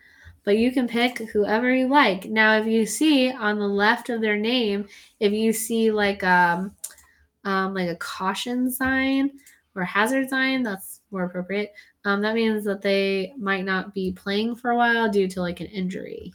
But 0.45 0.57
you 0.57 0.71
can 0.71 0.87
pick 0.87 1.17
whoever 1.17 1.73
you 1.73 1.87
like. 1.87 2.25
Now, 2.25 2.57
if 2.57 2.67
you 2.67 2.85
see 2.85 3.31
on 3.31 3.59
the 3.59 3.67
left 3.67 4.09
of 4.09 4.21
their 4.21 4.37
name, 4.37 4.87
if 5.19 5.33
you 5.33 5.51
see 5.51 5.91
like 5.91 6.23
um, 6.23 6.75
um 7.43 7.73
like 7.73 7.89
a 7.89 7.95
caution 7.95 8.71
sign 8.71 9.39
or 9.75 9.83
hazard 9.83 10.29
sign, 10.29 10.63
that's 10.63 11.01
more 11.11 11.23
appropriate. 11.25 11.73
Um, 12.05 12.21
that 12.21 12.35
means 12.35 12.63
that 12.65 12.81
they 12.81 13.33
might 13.37 13.65
not 13.65 13.93
be 13.93 14.11
playing 14.11 14.55
for 14.55 14.71
a 14.71 14.77
while 14.77 15.09
due 15.09 15.27
to 15.29 15.41
like 15.41 15.59
an 15.59 15.67
injury. 15.67 16.33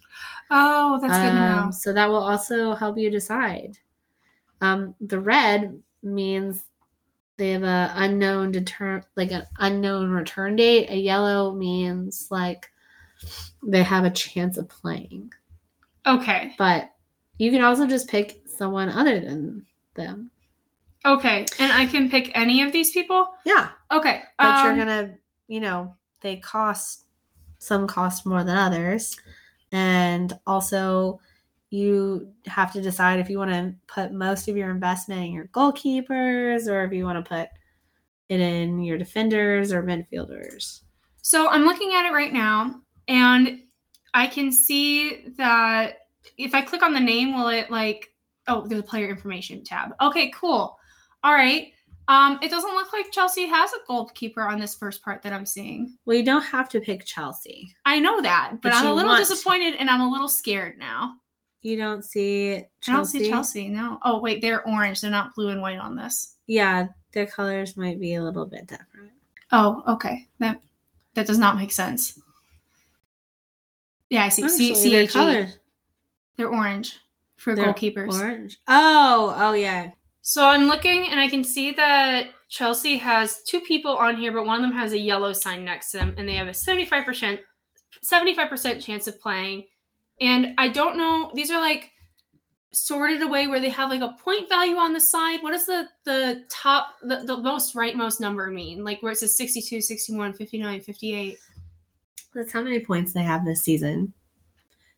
Oh, 0.51 0.99
that's 1.01 1.17
good 1.17 1.31
to 1.31 1.35
know. 1.35 1.59
Um, 1.65 1.73
So 1.73 1.93
that 1.93 2.09
will 2.09 2.17
also 2.17 2.75
help 2.75 2.99
you 2.99 3.11
decide. 3.11 3.79
Um, 4.61 4.95
the 5.01 5.21
red 5.21 5.81
means 6.03 6.65
they 7.37 7.51
have 7.53 7.63
a 7.63 7.93
unknown 7.97 8.53
deter 8.53 9.03
like 9.17 9.33
an 9.33 9.47
unknown 9.59 10.11
return 10.11 10.57
date. 10.57 10.91
A 10.91 10.97
yellow 10.97 11.53
means 11.53 12.29
like 12.31 12.71
they 13.63 13.83
have 13.83 14.05
a 14.05 14.11
chance 14.11 14.57
of 14.57 14.69
playing. 14.69 15.33
Okay. 16.07 16.55
But 16.59 16.91
you 17.39 17.51
can 17.51 17.63
also 17.63 17.87
just 17.87 18.09
pick 18.09 18.43
someone 18.47 18.89
other 18.89 19.21
than 19.21 19.67
them. 19.95 20.31
Okay. 21.05 21.47
And 21.59 21.73
I 21.73 21.87
can 21.87 22.11
pick 22.11 22.31
any 22.35 22.63
of 22.63 22.73
these 22.73 22.93
people? 22.93 23.29
Yeah. 23.45 23.71
Okay. 23.91 24.23
But 24.39 24.47
um, 24.47 24.67
you're 24.67 24.85
gonna, 24.85 25.15
you 25.49 25.61
know, 25.61 25.95
they 26.21 26.37
cost 26.37 27.05
some 27.59 27.87
cost 27.87 28.27
more 28.27 28.45
than 28.45 28.57
others. 28.57 29.17
And 29.73 30.33
also 30.47 31.21
you 31.71 32.33
have 32.47 32.73
to 32.73 32.83
decide 32.83 33.21
if 33.21 33.31
you 33.31 33.39
want 33.39 33.53
to 33.53 33.75
put 33.87 34.13
most 34.13 34.49
of 34.49 34.57
your 34.57 34.71
investment 34.71 35.25
in 35.25 35.33
your 35.33 35.47
goalkeepers 35.49 36.69
or 36.69 36.85
if 36.85 36.93
you 36.93 37.05
want 37.05 37.25
to 37.25 37.29
put 37.29 37.49
it 38.29 38.41
in 38.41 38.83
your 38.83 38.99
defenders 38.99 39.73
or 39.73 39.83
midfielders. 39.83 40.81
So 41.23 41.49
I'm 41.49 41.65
looking 41.65 41.95
at 41.95 42.07
it 42.07 42.13
right 42.13 42.33
now, 42.33 42.81
and 43.11 43.61
I 44.15 44.27
can 44.27 44.51
see 44.51 45.29
that 45.37 46.07
if 46.39 46.55
I 46.55 46.63
click 46.63 46.83
on 46.83 46.95
the 46.95 47.01
name, 47.01 47.35
will 47.35 47.49
it 47.49 47.71
like? 47.71 48.09
Oh, 48.49 48.67
there's 48.67 48.81
a 48.81 48.85
player 48.85 49.09
information 49.09 49.63
tab. 49.63 49.91
Okay, 50.01 50.31
cool. 50.35 50.79
All 51.23 51.35
right. 51.35 51.73
Um, 52.09 52.39
it 52.43 52.51
doesn't 52.51 52.75
look 52.75 52.93
like 52.93 53.13
Chelsea 53.13 53.47
has 53.47 53.71
a 53.73 53.77
goalkeeper 53.87 54.43
on 54.43 54.59
this 54.59 54.75
first 54.75 55.05
part 55.05 55.23
that 55.23 55.33
I'm 55.33 55.47
seeing. 55.47 55.97
Well, 56.07 56.17
you 56.17 56.25
don't 56.25 56.43
have 56.43 56.69
to 56.71 56.81
pick 56.81 57.05
Chelsea. 57.05 57.73
I 57.85 58.01
know 58.01 58.21
that, 58.21 58.53
but, 58.55 58.63
But 58.63 58.75
I'm 58.75 58.87
a 58.87 58.95
little 58.95 59.11
want- 59.11 59.25
disappointed 59.29 59.75
and 59.79 59.89
I'm 59.89 60.01
a 60.01 60.11
little 60.11 60.29
scared 60.29 60.77
now. 60.79 61.15
You 61.63 61.77
don't 61.77 62.05
see 62.05 62.65
Chelsea? 62.81 62.91
I 62.91 62.97
don't 62.97 63.05
see 63.05 63.29
Chelsea. 63.31 63.69
No. 63.69 63.99
Oh 64.05 64.19
wait, 64.19 64.41
they're 64.41 64.67
orange. 64.67 65.01
They're 65.03 65.11
not 65.11 65.35
blue 65.35 65.51
and 65.51 65.61
white 65.61 65.79
on 65.79 65.95
this. 65.95 66.37
Yeah, 66.47 66.89
their 67.13 67.27
colors 67.27 67.77
might 67.77 68.01
be 68.01 68.15
a 68.15 68.23
little 68.25 68.47
bit 68.47 68.67
different. 68.67 69.13
Oh, 69.53 69.83
okay. 69.87 70.27
That 70.39 70.61
that 71.15 71.27
does 71.27 71.39
not 71.39 71.57
make 71.57 71.71
sense. 71.71 72.19
Yeah, 74.11 74.25
I 74.25 74.29
see. 74.29 74.49
C- 74.49 74.73
Actually, 74.73 74.91
their 74.91 75.07
colors 75.07 75.59
They're 76.37 76.49
orange 76.53 76.99
for 77.37 77.55
They're 77.55 77.73
goalkeepers. 77.73 78.13
orange. 78.21 78.59
Oh, 78.69 79.35
oh 79.39 79.53
yeah. 79.53 79.91
So 80.23 80.45
I'm 80.47 80.67
looking 80.67 81.09
and 81.09 81.19
I 81.19 81.29
can 81.29 81.43
see 81.43 81.71
that 81.73 82.29
Chelsea 82.49 82.97
has 82.99 83.43
two 83.45 83.61
people 83.61 83.97
on 83.97 84.17
here, 84.17 84.33
but 84.33 84.45
one 84.45 84.57
of 84.57 84.63
them 84.69 84.77
has 84.79 84.93
a 84.93 84.99
yellow 84.99 85.33
sign 85.33 85.65
next 85.65 85.93
to 85.93 85.99
them, 85.99 86.15
and 86.19 86.29
they 86.29 86.35
have 86.35 86.49
a 86.49 86.51
75% 86.51 87.39
75% 88.05 88.83
chance 88.85 89.07
of 89.07 89.21
playing. 89.21 89.65
And 90.21 90.55
I 90.59 90.69
don't 90.69 90.97
know, 90.97 91.31
these 91.35 91.51
are 91.51 91.61
like 91.61 91.91
sorted 92.73 93.21
away 93.23 93.47
where 93.49 93.61
they 93.61 93.69
have 93.69 93.91
like 93.91 94.01
a 94.01 94.17
point 94.23 94.49
value 94.49 94.77
on 94.77 94.93
the 94.93 95.01
side. 95.01 95.43
What 95.43 95.53
does 95.53 95.67
the 95.67 95.89
the 96.05 96.45
top 96.51 96.95
the, 97.03 97.23
the 97.25 97.37
most 97.39 97.75
rightmost 97.75 98.21
number 98.21 98.49
mean? 98.49 98.85
Like 98.85 99.03
where 99.03 99.13
it 99.13 99.19
says 99.19 99.37
62, 99.37 99.81
61, 99.81 100.35
59, 100.35 100.81
58. 100.81 101.39
That's 102.35 102.53
how 102.53 102.63
many 102.63 102.81
points 102.81 103.13
they 103.13 103.23
have 103.23 103.45
this 103.45 103.63
season. 103.63 104.13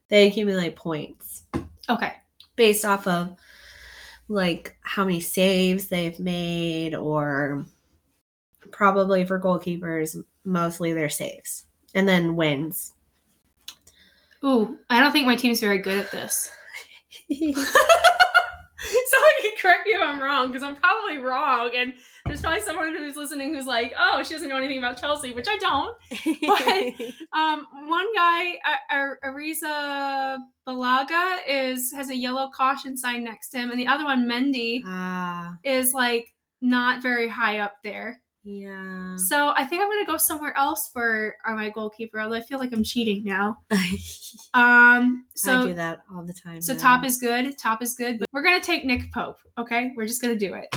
They 0.09 0.27
accumulate 0.27 0.77
points 0.77 1.45
Okay. 1.89 2.13
based 2.57 2.85
off 2.85 3.07
of 3.07 3.35
like 4.29 4.77
how 4.83 5.05
many 5.05 5.21
saves 5.21 5.89
they've 5.89 6.19
made 6.19 6.95
or 6.95 7.65
probably 8.71 9.25
for 9.25 9.41
goalkeepers, 9.41 10.23
mostly 10.45 10.93
their 10.93 11.09
saves 11.09 11.65
and 11.95 12.07
then 12.09 12.37
wins. 12.37 12.93
Ooh, 14.45 14.79
I 14.91 15.01
don't 15.01 15.13
think 15.13 15.27
my 15.27 15.37
team's 15.37 15.61
very 15.61 15.79
good 15.79 15.99
at 15.99 16.11
this. 16.11 16.51
Someone 17.31 17.55
can 19.41 19.53
correct 19.61 19.87
me 19.87 19.93
if 19.93 20.01
I'm 20.03 20.21
wrong, 20.21 20.49
because 20.49 20.63
I'm 20.63 20.77
probably 20.77 21.19
wrong. 21.19 21.71
And 21.75 21.95
there's 22.27 22.41
probably 22.41 22.61
someone 22.63 22.95
who's 22.97 23.17
listening 23.17 23.55
who's 23.55 23.67
like, 23.67 23.93
"Oh, 23.99 24.23
she 24.23 24.35
doesn't 24.35 24.49
know 24.49 24.57
anything 24.57 24.79
about 24.79 25.01
Chelsea," 25.01 25.33
which 25.33 25.47
I 25.49 25.57
don't. 25.59 25.97
Um, 27.35 27.67
one 27.87 28.07
guy, 28.15 28.59
Ariza 29.25 30.37
Balaga, 30.69 31.39
is 31.49 31.93
has 31.93 32.11
a 32.11 32.17
yellow 32.17 32.51
caution 32.55 32.97
sign 32.97 33.25
next 33.25 33.49
to 33.51 33.59
him, 33.59 33.71
and 33.71 33.81
the 33.81 33.87
other 33.87 34.05
one, 34.05 34.29
Mendy, 34.29 34.83
Ah, 34.87 35.57
is 35.65 35.93
like 35.95 36.27
not 36.61 37.03
very 37.03 37.29
high 37.29 37.59
up 37.61 37.75
there. 37.83 38.21
yeah. 38.45 39.17
So 39.17 39.53
I 39.57 39.65
think 39.65 39.83
I'm 39.83 39.89
gonna 39.89 40.05
go 40.07 40.17
somewhere 40.17 40.57
else 40.57 40.91
for 40.93 41.35
uh, 41.47 41.55
my 41.55 41.71
goalkeeper. 41.71 42.21
Although 42.21 42.37
I 42.37 42.43
feel 42.43 42.59
like 42.59 42.73
I'm 42.73 42.85
cheating 42.85 43.25
now. 43.25 43.59
Um, 44.55 45.27
so 45.35 45.63
I 45.63 45.67
do 45.67 45.75
that 45.75 46.03
all 46.15 46.23
the 46.25 46.33
time. 46.33 46.61
So 46.63 46.73
now. 46.75 46.79
top 46.79 47.05
is 47.05 47.19
good. 47.19 47.57
Top 47.59 47.83
is 47.83 47.95
good. 47.95 48.19
But 48.19 48.29
we're 48.33 48.43
gonna 48.43 48.61
take 48.61 48.85
Nick 48.85 49.13
Pope. 49.13 49.39
Okay, 49.59 49.93
we're 49.97 50.07
just 50.07 50.21
gonna 50.23 50.37
do 50.37 50.55
it. 50.55 50.75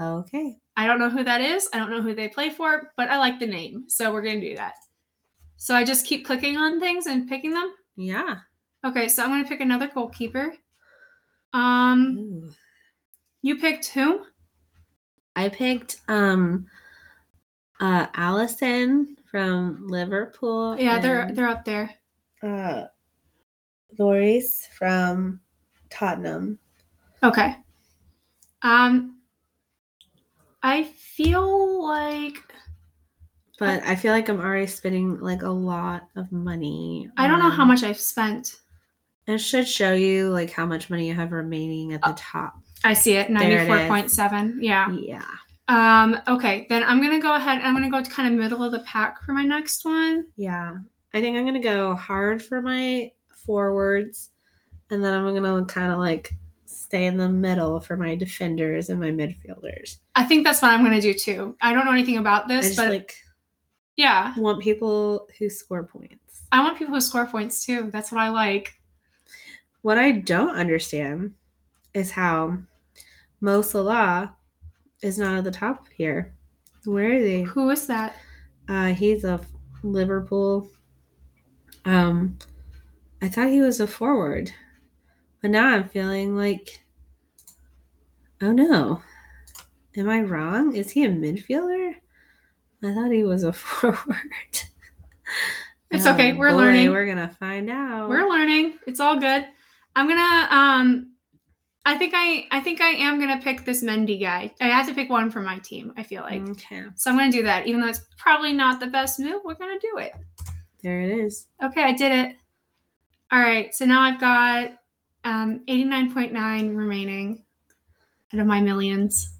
Okay. 0.00 0.56
I 0.76 0.86
don't 0.86 0.98
know 0.98 1.10
who 1.10 1.24
that 1.24 1.40
is. 1.40 1.68
I 1.72 1.78
don't 1.78 1.90
know 1.90 2.02
who 2.02 2.14
they 2.14 2.28
play 2.28 2.50
for, 2.50 2.92
but 2.96 3.08
I 3.10 3.18
like 3.18 3.40
the 3.40 3.46
name, 3.46 3.84
so 3.88 4.12
we're 4.12 4.22
gonna 4.22 4.40
do 4.40 4.54
that. 4.56 4.74
So 5.56 5.74
I 5.74 5.84
just 5.84 6.06
keep 6.06 6.24
clicking 6.24 6.56
on 6.56 6.78
things 6.78 7.06
and 7.06 7.28
picking 7.28 7.52
them. 7.52 7.74
Yeah. 7.96 8.36
Okay, 8.84 9.08
so 9.08 9.24
I'm 9.24 9.30
gonna 9.30 9.48
pick 9.48 9.60
another 9.60 9.88
goalkeeper. 9.88 10.54
Um, 11.52 12.16
Ooh. 12.18 12.50
you 13.42 13.58
picked 13.58 13.88
who? 13.88 14.24
I 15.34 15.48
picked 15.48 16.00
um 16.08 16.66
uh 17.80 18.06
Alisson 18.08 19.16
from 19.30 19.86
Liverpool. 19.88 20.78
Yeah, 20.78 21.00
they're 21.00 21.30
they're 21.32 21.48
up 21.48 21.64
there. 21.64 21.90
uh 22.42 22.84
Lloris 23.98 24.68
from 24.68 25.40
Tottenham. 25.90 26.58
Okay. 27.22 27.56
Um, 28.62 29.17
I 30.62 30.84
feel 30.84 31.86
like 31.86 32.36
But 33.58 33.82
I 33.84 33.96
feel 33.96 34.12
like 34.12 34.28
I'm 34.28 34.40
already 34.40 34.66
spending 34.66 35.18
like 35.20 35.42
a 35.42 35.48
lot 35.48 36.08
of 36.16 36.30
money. 36.30 37.10
I 37.16 37.26
don't 37.26 37.38
know 37.40 37.50
how 37.50 37.64
much 37.64 37.82
I've 37.82 37.98
spent. 38.00 38.56
It 39.26 39.38
should 39.38 39.68
show 39.68 39.92
you 39.92 40.30
like 40.30 40.50
how 40.50 40.64
much 40.64 40.90
money 40.90 41.08
you 41.08 41.14
have 41.14 41.32
remaining 41.32 41.92
at 41.92 42.00
the 42.02 42.08
Uh, 42.10 42.14
top. 42.16 42.54
I 42.84 42.94
see 42.94 43.14
it, 43.14 43.28
There 43.28 43.42
it 43.42 43.62
is. 43.62 43.68
ninety-four 43.68 43.88
point 43.88 44.10
seven. 44.10 44.58
Yeah. 44.62 44.90
Yeah. 44.92 45.24
Um, 45.68 46.18
okay, 46.28 46.66
then 46.70 46.82
I'm 46.84 47.02
gonna 47.02 47.20
go 47.20 47.34
ahead. 47.34 47.60
I'm 47.62 47.74
gonna 47.74 47.90
go 47.90 48.02
to 48.02 48.10
kind 48.10 48.32
of 48.32 48.38
middle 48.40 48.62
of 48.62 48.72
the 48.72 48.78
pack 48.80 49.22
for 49.22 49.32
my 49.32 49.42
next 49.44 49.84
one. 49.84 50.24
Yeah. 50.36 50.76
I 51.12 51.20
think 51.20 51.36
I'm 51.36 51.44
gonna 51.44 51.60
go 51.60 51.94
hard 51.94 52.42
for 52.42 52.62
my 52.62 53.10
forwards 53.44 54.30
and 54.90 55.02
then 55.04 55.12
I'm 55.12 55.34
gonna 55.34 55.64
kind 55.66 55.92
of 55.92 55.98
like 55.98 56.32
stay 56.88 57.04
in 57.04 57.18
the 57.18 57.28
middle 57.28 57.80
for 57.80 57.98
my 57.98 58.14
defenders 58.14 58.88
and 58.88 58.98
my 58.98 59.10
midfielders. 59.10 59.98
I 60.16 60.24
think 60.24 60.42
that's 60.42 60.62
what 60.62 60.70
I'm 60.70 60.82
gonna 60.82 61.02
do 61.02 61.12
too. 61.12 61.54
I 61.60 61.74
don't 61.74 61.84
know 61.84 61.92
anything 61.92 62.16
about 62.16 62.48
this, 62.48 62.74
but 62.74 62.88
like 62.88 63.14
yeah, 63.96 64.32
I 64.34 64.40
want 64.40 64.62
people 64.62 65.28
who 65.38 65.50
score 65.50 65.84
points. 65.84 66.44
I 66.50 66.62
want 66.62 66.78
people 66.78 66.94
who 66.94 67.00
score 67.02 67.26
points 67.26 67.66
too. 67.66 67.90
That's 67.92 68.10
what 68.10 68.22
I 68.22 68.30
like. 68.30 68.80
What 69.82 69.98
I 69.98 70.12
don't 70.12 70.56
understand 70.56 71.34
is 71.92 72.10
how 72.10 72.56
Mo 73.42 73.60
Salah 73.60 74.34
is 75.02 75.18
not 75.18 75.36
at 75.36 75.44
the 75.44 75.50
top 75.50 75.88
here. 75.94 76.32
Where 76.86 77.12
is 77.12 77.26
he? 77.26 77.42
Who 77.42 77.68
is 77.68 77.86
that? 77.88 78.16
Uh, 78.66 78.94
he's 78.94 79.24
a 79.24 79.40
Liverpool. 79.82 80.70
Um, 81.84 82.38
I 83.20 83.28
thought 83.28 83.48
he 83.48 83.60
was 83.60 83.80
a 83.80 83.86
forward, 83.86 84.50
but 85.42 85.50
now 85.50 85.66
I'm 85.68 85.88
feeling 85.88 86.36
like, 86.36 86.80
oh 88.42 88.52
no, 88.52 89.02
am 89.96 90.08
I 90.08 90.20
wrong? 90.20 90.74
Is 90.74 90.90
he 90.90 91.04
a 91.04 91.08
midfielder? 91.08 91.94
I 92.82 92.94
thought 92.94 93.10
he 93.10 93.24
was 93.24 93.42
a 93.42 93.52
forward. 93.54 93.98
It's 95.90 96.06
okay, 96.06 96.34
we're 96.34 96.50
boy, 96.50 96.56
learning. 96.56 96.90
We're 96.90 97.06
gonna 97.06 97.34
find 97.40 97.70
out. 97.70 98.08
We're 98.08 98.28
learning. 98.28 98.74
It's 98.86 99.00
all 99.00 99.18
good. 99.18 99.46
I'm 99.96 100.06
gonna 100.06 100.48
um 100.50 101.12
I 101.86 101.96
think 101.96 102.12
I 102.14 102.46
I 102.50 102.60
think 102.60 102.80
I 102.80 102.90
am 102.90 103.18
gonna 103.18 103.40
pick 103.40 103.64
this 103.64 103.82
Mendy 103.82 104.20
guy. 104.20 104.52
I 104.60 104.68
have 104.68 104.86
to 104.88 104.94
pick 104.94 105.08
one 105.08 105.30
for 105.30 105.40
my 105.40 105.58
team, 105.58 105.92
I 105.96 106.02
feel 106.02 106.22
like. 106.22 106.42
okay. 106.50 106.84
So 106.94 107.10
I'm 107.10 107.16
gonna 107.16 107.32
do 107.32 107.42
that. 107.44 107.66
Even 107.66 107.80
though 107.80 107.88
it's 107.88 108.02
probably 108.18 108.52
not 108.52 108.80
the 108.80 108.86
best 108.86 109.18
move, 109.18 109.42
we're 109.44 109.54
gonna 109.54 109.80
do 109.80 109.98
it. 109.98 110.12
There 110.82 111.00
it 111.00 111.10
is. 111.18 111.46
Okay, 111.64 111.82
I 111.82 111.92
did 111.92 112.12
it. 112.12 112.36
All 113.32 113.40
right, 113.40 113.74
so 113.74 113.84
now 113.84 114.02
I've 114.02 114.20
got 114.20 114.72
um 115.24 115.62
89.9 115.66 116.76
remaining 116.76 117.42
out 118.32 118.40
of 118.40 118.46
my 118.46 118.60
millions. 118.60 119.30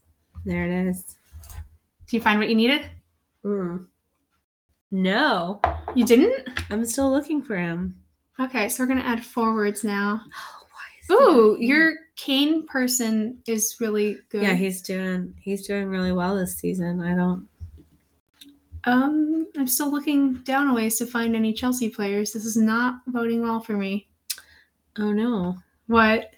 There 0.44 0.64
it 0.64 0.88
is. 0.88 1.16
Do 2.08 2.16
you 2.16 2.22
find 2.22 2.38
what 2.38 2.48
you 2.48 2.54
needed? 2.54 2.88
Mm. 3.44 3.86
No, 4.90 5.60
You 5.94 6.04
didn't? 6.06 6.48
I'm 6.70 6.84
still 6.86 7.10
looking 7.10 7.42
for 7.42 7.56
him. 7.56 7.94
Okay, 8.40 8.68
so 8.68 8.82
we're 8.82 8.88
gonna 8.88 9.00
add 9.02 9.24
forwards 9.24 9.84
now. 9.84 10.22
Oh, 11.10 11.14
Ooh, 11.14 11.56
that- 11.56 11.64
your 11.64 11.94
Kane 12.16 12.66
person 12.66 13.38
is 13.46 13.76
really 13.80 14.18
good. 14.28 14.42
Yeah, 14.42 14.52
he's 14.52 14.82
doing 14.82 15.32
he's 15.40 15.66
doing 15.66 15.86
really 15.88 16.12
well 16.12 16.36
this 16.36 16.56
season. 16.58 17.00
I 17.00 17.14
don't 17.14 17.48
Um, 18.84 19.46
I'm 19.56 19.66
still 19.66 19.90
looking 19.90 20.34
down 20.42 20.68
a 20.68 20.74
ways 20.74 20.98
to 20.98 21.06
find 21.06 21.34
any 21.34 21.54
Chelsea 21.54 21.88
players. 21.88 22.34
This 22.34 22.44
is 22.44 22.58
not 22.58 23.00
voting 23.06 23.40
well 23.40 23.58
for 23.60 23.72
me. 23.74 24.06
oh 24.98 25.10
no. 25.12 25.56
What? 25.86 26.32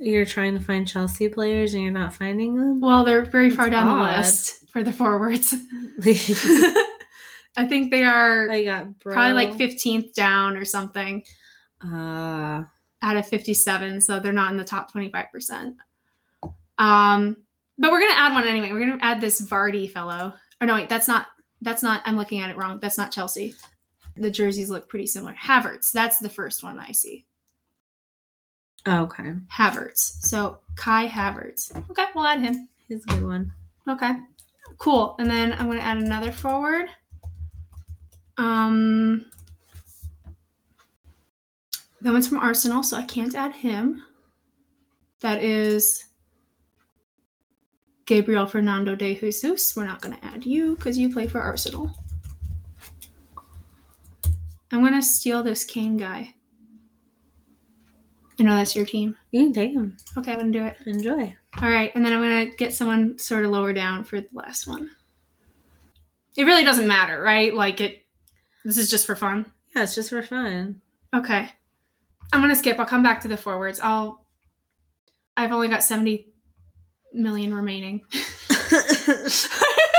You're 0.00 0.24
trying 0.24 0.58
to 0.58 0.64
find 0.64 0.88
Chelsea 0.88 1.28
players 1.28 1.74
and 1.74 1.82
you're 1.82 1.92
not 1.92 2.14
finding 2.14 2.56
them? 2.56 2.80
Well, 2.80 3.04
they're 3.04 3.24
very 3.24 3.50
far 3.50 3.68
down 3.68 3.98
the 3.98 4.02
list 4.02 4.64
for 4.70 4.82
the 4.82 4.92
forwards. 4.92 5.54
I 7.56 7.66
think 7.68 7.90
they 7.90 8.04
are 8.04 8.46
got 8.64 8.98
bro. 9.00 9.12
probably 9.12 9.34
like 9.34 9.58
15th 9.58 10.14
down 10.14 10.56
or 10.56 10.64
something 10.64 11.22
Uh 11.84 12.62
out 13.02 13.16
of 13.16 13.26
57, 13.26 14.00
so 14.00 14.20
they're 14.20 14.32
not 14.32 14.50
in 14.50 14.58
the 14.58 14.64
top 14.64 14.92
25%. 14.92 15.74
Um, 16.78 17.36
but 17.78 17.90
we're 17.90 18.00
gonna 18.00 18.12
add 18.14 18.32
one 18.32 18.46
anyway. 18.46 18.72
We're 18.72 18.80
gonna 18.80 18.98
add 19.00 19.20
this 19.20 19.40
Vardy 19.40 19.90
fellow. 19.90 20.34
Or 20.60 20.66
no, 20.66 20.74
wait, 20.74 20.88
that's 20.88 21.08
not 21.08 21.26
that's 21.62 21.82
not 21.82 22.02
I'm 22.04 22.16
looking 22.16 22.40
at 22.40 22.50
it 22.50 22.56
wrong. 22.56 22.78
That's 22.80 22.98
not 22.98 23.12
Chelsea. 23.12 23.54
The 24.16 24.30
jerseys 24.30 24.70
look 24.70 24.88
pretty 24.88 25.06
similar. 25.06 25.34
Havertz, 25.34 25.92
that's 25.92 26.18
the 26.18 26.28
first 26.28 26.62
one 26.62 26.78
I 26.78 26.92
see. 26.92 27.26
Okay. 28.86 29.34
Havertz. 29.52 30.22
So 30.22 30.58
Kai 30.76 31.06
Havertz. 31.06 31.74
Okay, 31.90 32.06
we'll 32.14 32.26
add 32.26 32.40
him. 32.40 32.68
He's 32.88 33.04
a 33.04 33.08
good 33.08 33.24
one. 33.24 33.52
Okay. 33.88 34.12
Cool. 34.78 35.14
And 35.18 35.30
then 35.30 35.52
I'm 35.52 35.66
gonna 35.66 35.80
add 35.80 35.98
another 35.98 36.32
forward. 36.32 36.88
Um 38.38 39.26
that 42.02 42.12
one's 42.12 42.28
from 42.28 42.38
Arsenal, 42.38 42.82
so 42.82 42.96
I 42.96 43.02
can't 43.02 43.34
add 43.34 43.52
him. 43.52 44.02
That 45.20 45.42
is 45.42 46.06
Gabriel 48.06 48.46
Fernando 48.46 48.94
de 48.94 49.14
Jesus. 49.14 49.76
We're 49.76 49.84
not 49.84 50.00
gonna 50.00 50.18
add 50.22 50.46
you 50.46 50.76
because 50.76 50.96
you 50.96 51.12
play 51.12 51.26
for 51.26 51.40
Arsenal. 51.40 51.90
I'm 54.72 54.82
gonna 54.82 55.02
steal 55.02 55.42
this 55.42 55.64
Kane 55.64 55.96
guy. 55.96 56.34
I 58.40 58.42
know 58.42 58.56
that's 58.56 58.74
your 58.74 58.86
team. 58.86 59.14
You 59.32 59.44
can 59.44 59.52
take 59.52 59.72
him. 59.72 59.98
Okay, 60.16 60.32
I'm 60.32 60.38
gonna 60.38 60.50
do 60.50 60.64
it. 60.64 60.78
Enjoy. 60.86 61.36
All 61.60 61.68
right, 61.68 61.92
and 61.94 62.02
then 62.04 62.14
I'm 62.14 62.22
gonna 62.22 62.46
get 62.46 62.72
someone 62.72 63.18
sort 63.18 63.44
of 63.44 63.50
lower 63.50 63.74
down 63.74 64.02
for 64.02 64.18
the 64.18 64.28
last 64.32 64.66
one. 64.66 64.90
It 66.38 66.44
really 66.44 66.64
doesn't 66.64 66.88
matter, 66.88 67.20
right? 67.20 67.52
Like 67.52 67.82
it. 67.82 68.06
This 68.64 68.78
is 68.78 68.88
just 68.88 69.04
for 69.04 69.14
fun. 69.14 69.44
Yeah, 69.76 69.82
it's 69.82 69.94
just 69.94 70.08
for 70.08 70.22
fun. 70.22 70.80
Okay, 71.14 71.50
I'm 72.32 72.40
gonna 72.40 72.56
skip. 72.56 72.78
I'll 72.78 72.86
come 72.86 73.02
back 73.02 73.20
to 73.20 73.28
the 73.28 73.36
forwards. 73.36 73.78
I'll. 73.78 74.24
I've 75.36 75.52
only 75.52 75.68
got 75.68 75.82
seventy 75.82 76.32
million 77.12 77.52
remaining. 77.52 78.00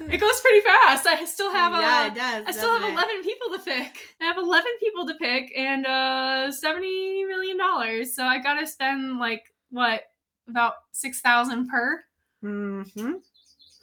it 0.10 0.18
goes 0.18 0.40
pretty 0.40 0.60
fast. 0.60 1.06
I 1.06 1.24
still 1.24 1.50
have 1.52 1.72
a. 1.72 1.76
yeah, 1.76 2.06
it 2.06 2.14
does. 2.14 2.44
I 2.46 2.50
still 2.58 2.78
have 2.78 2.88
it? 2.88 2.92
11 2.92 3.22
people 3.22 3.50
to 3.56 3.58
pick. 3.64 3.98
I 4.20 4.24
have 4.24 4.36
11 4.38 4.66
people 4.80 5.06
to 5.06 5.14
pick 5.14 5.52
and 5.56 5.86
uh 5.86 6.50
70 6.52 7.24
million 7.24 7.56
dollars. 7.58 8.14
So 8.14 8.24
I 8.24 8.38
got 8.38 8.58
to 8.60 8.66
spend 8.66 9.18
like 9.18 9.44
what 9.70 10.02
about 10.48 10.74
6,000 10.92 11.68
per? 11.68 12.04
Mhm. 12.42 13.20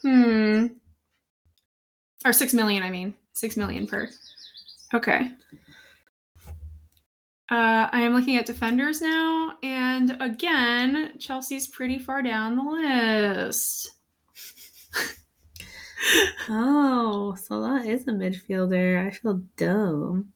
Hmm. 0.02 0.66
Or 2.26 2.34
6 2.34 2.54
million, 2.54 2.82
I 2.84 2.90
mean. 2.90 3.14
6 3.34 3.58
million 3.58 3.86
per. 3.86 4.10
Okay. 4.94 5.32
Uh, 7.52 7.88
I 7.92 8.02
am 8.02 8.14
looking 8.16 8.38
at 8.38 8.48
defenders 8.48 9.02
now, 9.02 9.54
and 9.62 10.18
again, 10.20 11.14
Chelsea's 11.20 11.68
pretty 11.68 12.00
far 12.00 12.24
down 12.24 12.56
the 12.56 12.64
list. 12.64 13.92
Oh, 16.50 17.36
Salah 17.36 17.82
is 17.82 18.08
a 18.08 18.12
midfielder. 18.12 19.06
I 19.08 19.12
feel 19.12 19.42
dumb. 19.58 20.32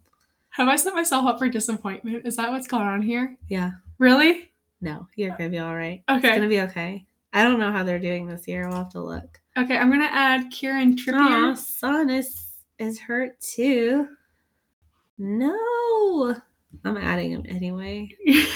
Have 0.52 0.67
I 0.67 0.76
set 0.76 0.93
myself 0.93 1.26
up 1.28 1.39
for 1.39 1.48
disappointment? 1.50 2.26
Is 2.26 2.36
that 2.38 2.52
what's 2.52 2.67
going 2.67 2.88
on 2.88 3.02
here? 3.02 3.36
Yeah. 3.50 3.72
Really? 3.98 4.52
No, 4.82 5.08
you're 5.15 5.36
gonna 5.38 5.50
be 5.50 5.60
all 5.60 5.76
right. 5.76 6.02
Okay. 6.10 6.28
It's 6.28 6.38
gonna 6.38 6.48
be 6.50 6.62
okay. 6.62 7.06
I 7.34 7.43
don't 7.43 7.60
know 7.60 7.72
how 7.72 7.84
they're 7.84 8.00
doing 8.00 8.26
this 8.28 8.48
year. 8.48 8.67
We'll 8.67 8.78
have 8.78 8.89
to 8.93 9.02
look. 9.02 9.39
Okay, 9.58 9.78
I'm 9.78 9.89
gonna 9.91 10.10
add 10.12 10.50
Kieran 10.52 10.95
Trippier. 10.95 11.56
Son 11.58 12.10
is 12.10 12.45
is 12.80 13.00
hurt 13.00 13.39
too. 13.41 14.08
No. 15.17 16.36
I'm 16.86 16.98
adding 16.98 17.32
him 17.32 17.45
anyway. 17.48 18.10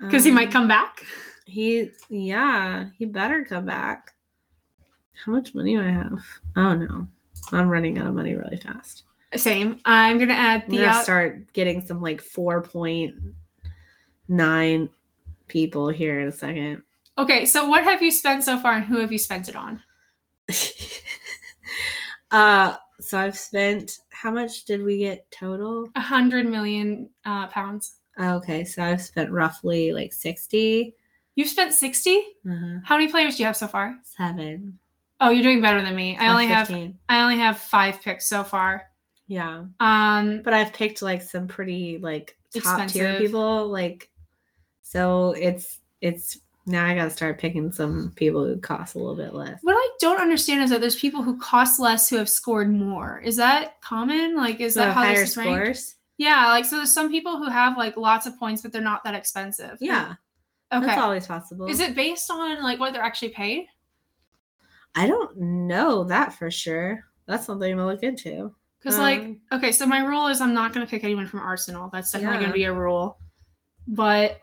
Because 0.00 0.24
he 0.24 0.30
might 0.30 0.48
Um, 0.48 0.52
come 0.52 0.68
back. 0.68 1.02
He 1.46 1.90
yeah, 2.10 2.86
he 2.98 3.04
better 3.06 3.44
come 3.44 3.64
back. 3.64 4.13
How 5.24 5.32
much 5.32 5.54
money 5.54 5.76
do 5.76 5.82
I 5.82 5.90
have? 5.90 6.20
Oh 6.56 6.74
no. 6.74 7.06
I'm 7.52 7.68
running 7.68 7.98
out 7.98 8.06
of 8.06 8.14
money 8.14 8.34
really 8.34 8.56
fast. 8.56 9.02
Same. 9.36 9.80
I'm 9.84 10.18
gonna 10.18 10.32
add 10.34 10.62
I'm 10.64 10.70
the 10.70 10.76
gonna 10.78 10.88
out- 10.88 11.04
start 11.04 11.52
getting 11.52 11.84
some 11.84 12.00
like 12.00 12.22
4.9 12.22 14.88
people 15.48 15.88
here 15.88 16.20
in 16.20 16.28
a 16.28 16.32
second. 16.32 16.82
Okay, 17.18 17.44
so 17.46 17.66
what 17.68 17.84
have 17.84 18.02
you 18.02 18.10
spent 18.10 18.44
so 18.44 18.58
far 18.58 18.74
and 18.74 18.84
who 18.84 18.98
have 18.98 19.12
you 19.12 19.18
spent 19.18 19.48
it 19.48 19.56
on? 19.56 19.80
uh 22.30 22.76
so 23.00 23.18
I've 23.18 23.36
spent 23.36 23.98
how 24.10 24.30
much 24.30 24.64
did 24.64 24.82
we 24.82 24.98
get 24.98 25.30
total? 25.30 25.90
A 25.96 26.00
hundred 26.00 26.46
million 26.46 27.10
uh, 27.24 27.48
pounds. 27.48 27.96
Okay, 28.18 28.64
so 28.64 28.82
I've 28.82 29.02
spent 29.02 29.30
roughly 29.30 29.92
like 29.92 30.12
60. 30.12 30.94
You've 31.34 31.48
spent 31.48 31.74
60? 31.74 32.16
Uh-huh. 32.48 32.78
How 32.84 32.96
many 32.96 33.10
players 33.10 33.36
do 33.36 33.42
you 33.42 33.46
have 33.46 33.56
so 33.56 33.66
far? 33.66 33.96
Seven. 34.04 34.78
Oh, 35.20 35.30
you're 35.30 35.42
doing 35.42 35.60
better 35.62 35.80
than 35.82 35.94
me. 35.94 36.16
I 36.18 36.28
only 36.28 36.46
have 36.46 36.70
I 37.08 37.22
only 37.22 37.38
have 37.38 37.58
five 37.58 38.00
picks 38.02 38.26
so 38.26 38.44
far. 38.44 38.82
Yeah. 39.26 39.64
Um 39.80 40.42
But 40.42 40.52
I've 40.54 40.72
picked 40.72 41.02
like 41.02 41.22
some 41.22 41.46
pretty 41.48 41.98
like 41.98 42.36
top 42.62 42.88
tier 42.88 43.16
people. 43.18 43.68
Like 43.68 44.10
so 44.82 45.32
it's 45.32 45.80
it's 46.00 46.38
now 46.66 46.86
I 46.86 46.94
gotta 46.94 47.10
start 47.10 47.38
picking 47.38 47.70
some 47.72 48.12
people 48.16 48.44
who 48.44 48.58
cost 48.58 48.94
a 48.94 48.98
little 48.98 49.16
bit 49.16 49.34
less. 49.34 49.58
what 49.62 49.74
I 49.74 49.88
don't 50.00 50.20
understand 50.20 50.62
is 50.62 50.70
that 50.70 50.80
there's 50.80 50.96
people 50.96 51.22
who 51.22 51.38
cost 51.38 51.78
less 51.80 52.08
who 52.08 52.16
have 52.16 52.28
scored 52.28 52.72
more. 52.72 53.20
Is 53.24 53.36
that 53.36 53.80
common? 53.80 54.34
Like 54.36 54.60
is 54.60 54.74
So 54.74 54.80
that 54.80 54.94
how 54.94 55.02
higher 55.04 55.16
this 55.20 55.30
is 55.30 55.36
ranked? 55.36 55.52
scores? 55.52 55.94
Yeah, 56.16 56.46
like 56.48 56.64
so 56.64 56.76
there's 56.76 56.92
some 56.92 57.10
people 57.10 57.38
who 57.38 57.48
have 57.50 57.76
like 57.76 57.96
lots 57.96 58.26
of 58.26 58.38
points 58.38 58.62
but 58.62 58.72
they're 58.72 58.82
not 58.82 59.04
that 59.04 59.14
expensive. 59.14 59.78
Yeah. 59.80 60.14
Okay. 60.72 60.86
That's 60.86 61.00
always 61.00 61.26
possible. 61.26 61.66
Is 61.66 61.80
it 61.80 61.94
based 61.94 62.30
on 62.30 62.62
like 62.62 62.80
what 62.80 62.92
they're 62.92 63.02
actually 63.02 63.30
paid? 63.30 63.66
I 64.94 65.06
don't 65.06 65.36
know 65.36 66.04
that 66.04 66.32
for 66.34 66.50
sure. 66.50 67.04
That's 67.26 67.46
something 67.46 67.70
I'm 67.70 67.78
gonna 67.78 67.90
look 67.90 68.02
into. 68.02 68.54
Because 68.84 68.98
like 68.98 69.20
Um, 69.20 69.40
okay, 69.52 69.72
so 69.72 69.86
my 69.86 70.00
rule 70.00 70.26
is 70.26 70.40
I'm 70.40 70.52
not 70.52 70.74
going 70.74 70.84
to 70.84 70.90
pick 70.90 71.04
anyone 71.04 71.26
from 71.26 71.40
Arsenal. 71.40 71.88
That's 71.90 72.12
definitely 72.12 72.38
gonna 72.38 72.52
be 72.52 72.64
a 72.64 72.72
rule. 72.72 73.18
But 73.88 74.40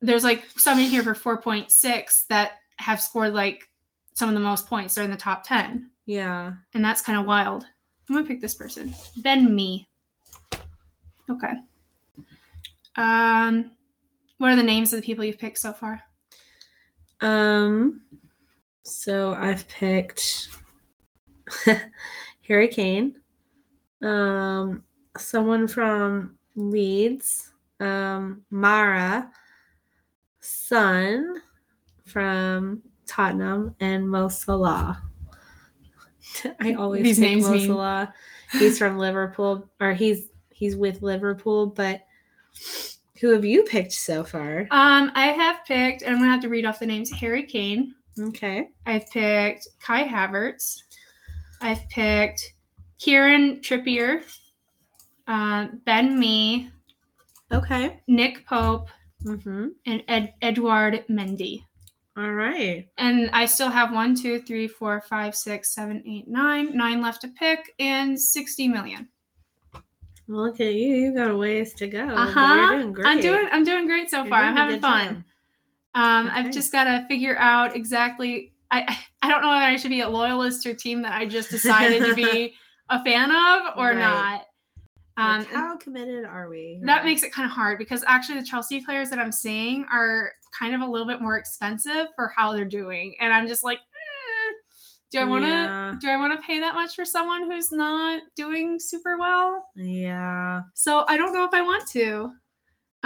there's 0.00 0.24
like 0.24 0.44
some 0.56 0.78
in 0.78 0.88
here 0.88 1.02
for 1.02 1.14
4.6 1.14 2.26
that 2.28 2.52
have 2.78 3.00
scored 3.00 3.34
like 3.34 3.68
some 4.14 4.30
of 4.30 4.34
the 4.34 4.40
most 4.40 4.66
points. 4.66 4.94
They're 4.94 5.04
in 5.04 5.10
the 5.10 5.16
top 5.18 5.44
10, 5.44 5.90
yeah. 6.06 6.54
and 6.72 6.84
that's 6.84 7.02
kind 7.02 7.18
of 7.18 7.26
wild. 7.26 7.64
I'm 8.08 8.14
going 8.14 8.24
to 8.24 8.28
pick 8.28 8.40
this 8.40 8.54
person. 8.54 8.94
Ben 9.18 9.54
Mee. 9.54 9.86
Okay. 11.28 11.52
Um 12.96 13.72
what 14.38 14.50
are 14.50 14.56
the 14.56 14.62
names 14.62 14.92
of 14.92 15.00
the 15.00 15.06
people 15.06 15.24
you've 15.24 15.38
picked 15.38 15.58
so 15.58 15.72
far? 15.72 16.00
Um 17.20 18.02
so 18.86 19.34
I've 19.34 19.66
picked 19.68 20.48
Harry 22.48 22.68
Kane. 22.68 23.16
Um 24.02 24.82
someone 25.18 25.66
from 25.68 26.38
Leeds. 26.54 27.52
Um 27.80 28.42
Mara 28.50 29.30
Son 30.40 31.42
from 32.04 32.82
Tottenham 33.06 33.74
and 33.80 34.08
Mo 34.08 34.28
Salah. 34.28 35.02
I 36.60 36.74
always 36.74 37.02
These 37.02 37.18
pick 37.18 37.28
names 37.28 37.44
Mo 37.44 37.52
mean- 37.52 37.66
Salah. 37.66 38.14
He's 38.52 38.78
from 38.78 38.96
Liverpool 38.98 39.68
or 39.80 39.92
he's 39.92 40.28
he's 40.50 40.76
with 40.76 41.02
Liverpool, 41.02 41.66
but 41.66 42.02
who 43.20 43.30
have 43.32 43.44
you 43.44 43.64
picked 43.64 43.92
so 43.92 44.22
far? 44.22 44.60
Um 44.70 45.10
I 45.14 45.28
have 45.32 45.64
picked 45.66 46.02
and 46.02 46.10
I'm 46.12 46.18
going 46.18 46.28
to 46.28 46.32
have 46.32 46.42
to 46.42 46.48
read 46.48 46.64
off 46.64 46.78
the 46.78 46.86
names 46.86 47.10
Harry 47.10 47.42
Kane, 47.42 47.94
Okay. 48.18 48.68
I've 48.86 49.08
picked 49.10 49.68
Kai 49.80 50.04
Havertz. 50.06 50.82
I've 51.60 51.88
picked 51.88 52.54
Kieran 52.98 53.60
Trippier, 53.60 54.22
uh, 55.26 55.68
Ben 55.84 56.18
Mee, 56.18 56.70
Okay. 57.52 58.00
Nick 58.08 58.46
Pope, 58.46 58.88
Mm-hmm. 59.24 59.68
and 59.86 60.02
Ed- 60.08 60.34
Edward 60.42 61.04
Mendy. 61.08 61.64
All 62.16 62.32
right. 62.32 62.88
And 62.96 63.28
I 63.32 63.46
still 63.46 63.70
have 63.70 63.92
one, 63.92 64.14
two, 64.14 64.40
three, 64.40 64.68
four, 64.68 65.00
five, 65.00 65.34
six, 65.34 65.74
seven, 65.74 66.02
eight, 66.06 66.28
nine, 66.28 66.76
nine 66.76 67.00
left 67.02 67.22
to 67.22 67.28
pick, 67.28 67.74
and 67.78 68.18
60 68.20 68.68
million. 68.68 69.08
Look 70.28 70.60
at 70.60 70.74
you. 70.74 70.94
You 70.94 71.14
got 71.14 71.30
a 71.30 71.36
ways 71.36 71.72
to 71.74 71.86
go. 71.88 72.04
Uh-huh. 72.06 72.72
Doing 72.72 72.92
great. 72.92 73.06
I'm 73.06 73.20
doing 73.20 73.48
I'm 73.52 73.64
doing 73.64 73.86
great 73.86 74.10
so 74.10 74.18
You're 74.22 74.28
far. 74.28 74.42
I'm 74.42 74.56
having 74.56 74.80
fun. 74.80 75.06
job. 75.14 75.22
Um, 75.96 76.26
Okay. 76.28 76.36
I've 76.40 76.52
just 76.52 76.70
got 76.70 76.84
to 76.84 77.04
figure 77.08 77.36
out 77.38 77.74
exactly. 77.74 78.52
I 78.70 78.96
I- 79.22 79.28
don't 79.30 79.42
know 79.42 79.48
whether 79.48 79.64
I 79.64 79.76
should 79.76 79.90
be 79.90 80.02
a 80.02 80.08
loyalist 80.08 80.64
a 80.66 80.74
team 80.74 81.02
that 81.02 81.12
I 81.12 81.26
just 81.26 81.50
decided 81.50 82.04
to 82.04 82.14
be 82.14 82.54
a 82.90 83.02
fan 83.02 83.30
of 83.30 83.76
or 83.76 83.88
Right. 83.88 83.98
not. 83.98 84.42
Um, 85.18 85.38
Like, 85.38 85.48
how 85.52 85.76
committed 85.78 86.24
are 86.26 86.48
we? 86.48 86.78
that 86.84 87.04
makes 87.04 87.22
it 87.22 87.32
kind 87.32 87.46
of 87.46 87.52
hard 87.52 87.78
because 87.78 88.04
actually 88.06 88.38
the 88.38 88.46
Chelsea 88.46 88.82
players 88.84 89.08
that 89.10 89.18
I'm 89.18 89.32
seeing 89.32 89.84
are 89.90 90.30
kind 90.56 90.74
of 90.74 90.82
a 90.82 90.86
little 90.86 91.06
bit 91.06 91.20
more 91.22 91.38
expensive 91.38 92.08
for 92.14 92.28
how 92.36 92.52
they're 92.52 92.64
doing, 92.66 93.16
and 93.20 93.32
I'm 93.32 93.48
just 93.48 93.64
like, 93.64 93.78
eh, 93.78 94.52
do 95.10 95.18
I 95.20 95.24
want 95.24 95.44
to? 95.44 95.48
Yeah. 95.50 95.94
Do 96.00 96.08
I 96.10 96.16
want 96.18 96.38
to 96.38 96.46
pay 96.46 96.60
that 96.60 96.74
much 96.74 96.94
for 96.94 97.04
someone 97.06 97.50
who's 97.50 97.72
not 97.72 98.22
doing 98.36 98.78
super 98.78 99.16
well? 99.18 99.64
Yeah. 99.74 100.62
So 100.74 101.04
I 101.08 101.16
don't 101.16 101.32
know 101.32 101.44
if 101.44 101.54
I 101.54 101.62
want 101.62 101.88
to. 101.92 102.32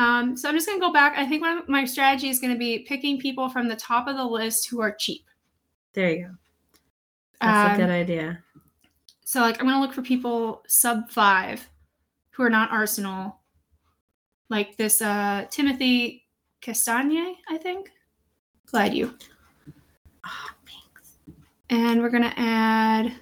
Um, 0.00 0.36
so 0.36 0.48
I'm 0.48 0.54
just 0.54 0.66
gonna 0.66 0.80
go 0.80 0.92
back. 0.92 1.18
I 1.18 1.26
think 1.26 1.44
of 1.44 1.68
my 1.68 1.84
strategy 1.84 2.28
is 2.30 2.38
gonna 2.40 2.56
be 2.56 2.80
picking 2.80 3.18
people 3.18 3.48
from 3.50 3.68
the 3.68 3.76
top 3.76 4.08
of 4.08 4.16
the 4.16 4.24
list 4.24 4.68
who 4.68 4.80
are 4.80 4.92
cheap. 4.92 5.26
There 5.92 6.10
you 6.10 6.26
go. 6.26 6.34
That's 7.40 7.74
Um, 7.74 7.80
a 7.80 7.84
good 7.84 7.92
idea. 7.92 8.42
So 9.24 9.40
like 9.40 9.60
I'm 9.60 9.66
gonna 9.66 9.80
look 9.80 9.92
for 9.92 10.02
people 10.02 10.62
sub 10.66 11.10
five 11.10 11.68
who 12.30 12.42
are 12.42 12.50
not 12.50 12.70
Arsenal. 12.70 13.40
Like 14.48 14.76
this 14.76 15.02
uh 15.02 15.46
Timothy 15.50 16.26
Castagne, 16.62 17.34
I 17.48 17.58
think. 17.58 17.90
Glad 18.66 18.94
you. 18.94 19.14
Oh, 20.24 20.50
thanks. 20.66 21.18
And 21.68 22.00
we're 22.00 22.10
gonna 22.10 22.32
add 22.36 23.12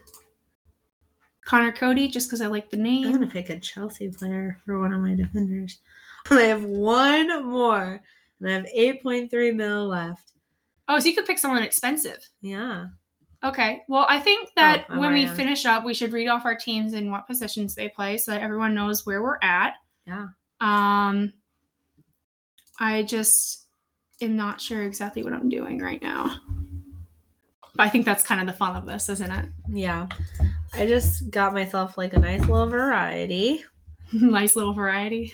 Conor 1.44 1.72
Coady 1.72 2.08
just 2.08 2.28
because 2.28 2.40
I 2.40 2.46
like 2.46 2.70
the 2.70 2.76
name. 2.76 3.06
I'm 3.06 3.12
gonna 3.14 3.26
pick 3.26 3.50
a 3.50 3.58
Chelsea 3.58 4.10
player 4.10 4.60
for 4.64 4.78
one 4.78 4.92
of 4.92 5.00
my 5.00 5.14
defenders. 5.14 5.80
I 6.38 6.42
have 6.42 6.64
one 6.64 7.46
more, 7.46 8.00
and 8.40 8.48
I 8.48 8.52
have 8.52 8.66
8.3 8.66 9.54
mil 9.54 9.88
left. 9.88 10.32
Oh, 10.88 10.98
so 10.98 11.08
you 11.08 11.14
could 11.14 11.26
pick 11.26 11.38
someone 11.38 11.62
expensive. 11.62 12.26
Yeah. 12.40 12.86
Okay. 13.44 13.82
Well, 13.88 14.06
I 14.08 14.18
think 14.18 14.50
that 14.56 14.86
I'm 14.88 14.98
when 14.98 15.12
we 15.12 15.26
on. 15.26 15.36
finish 15.36 15.64
up, 15.64 15.84
we 15.84 15.94
should 15.94 16.12
read 16.12 16.28
off 16.28 16.44
our 16.44 16.56
teams 16.56 16.94
and 16.94 17.10
what 17.10 17.26
positions 17.26 17.74
they 17.74 17.88
play 17.88 18.18
so 18.18 18.32
that 18.32 18.42
everyone 18.42 18.74
knows 18.74 19.06
where 19.06 19.22
we're 19.22 19.38
at. 19.42 19.74
Yeah. 20.06 20.28
Um 20.60 21.32
I 22.80 23.02
just 23.04 23.66
am 24.20 24.36
not 24.36 24.60
sure 24.60 24.82
exactly 24.82 25.22
what 25.22 25.32
I'm 25.32 25.48
doing 25.48 25.78
right 25.78 26.02
now. 26.02 26.40
But 27.76 27.86
I 27.86 27.88
think 27.90 28.04
that's 28.04 28.24
kind 28.24 28.40
of 28.40 28.48
the 28.48 28.52
fun 28.58 28.74
of 28.74 28.86
this, 28.86 29.08
isn't 29.08 29.30
it? 29.30 29.46
Yeah. 29.68 30.08
I 30.74 30.86
just 30.86 31.30
got 31.30 31.54
myself 31.54 31.96
like 31.96 32.14
a 32.14 32.18
nice 32.18 32.40
little 32.40 32.66
variety. 32.66 33.64
nice 34.12 34.56
little 34.56 34.72
variety. 34.72 35.32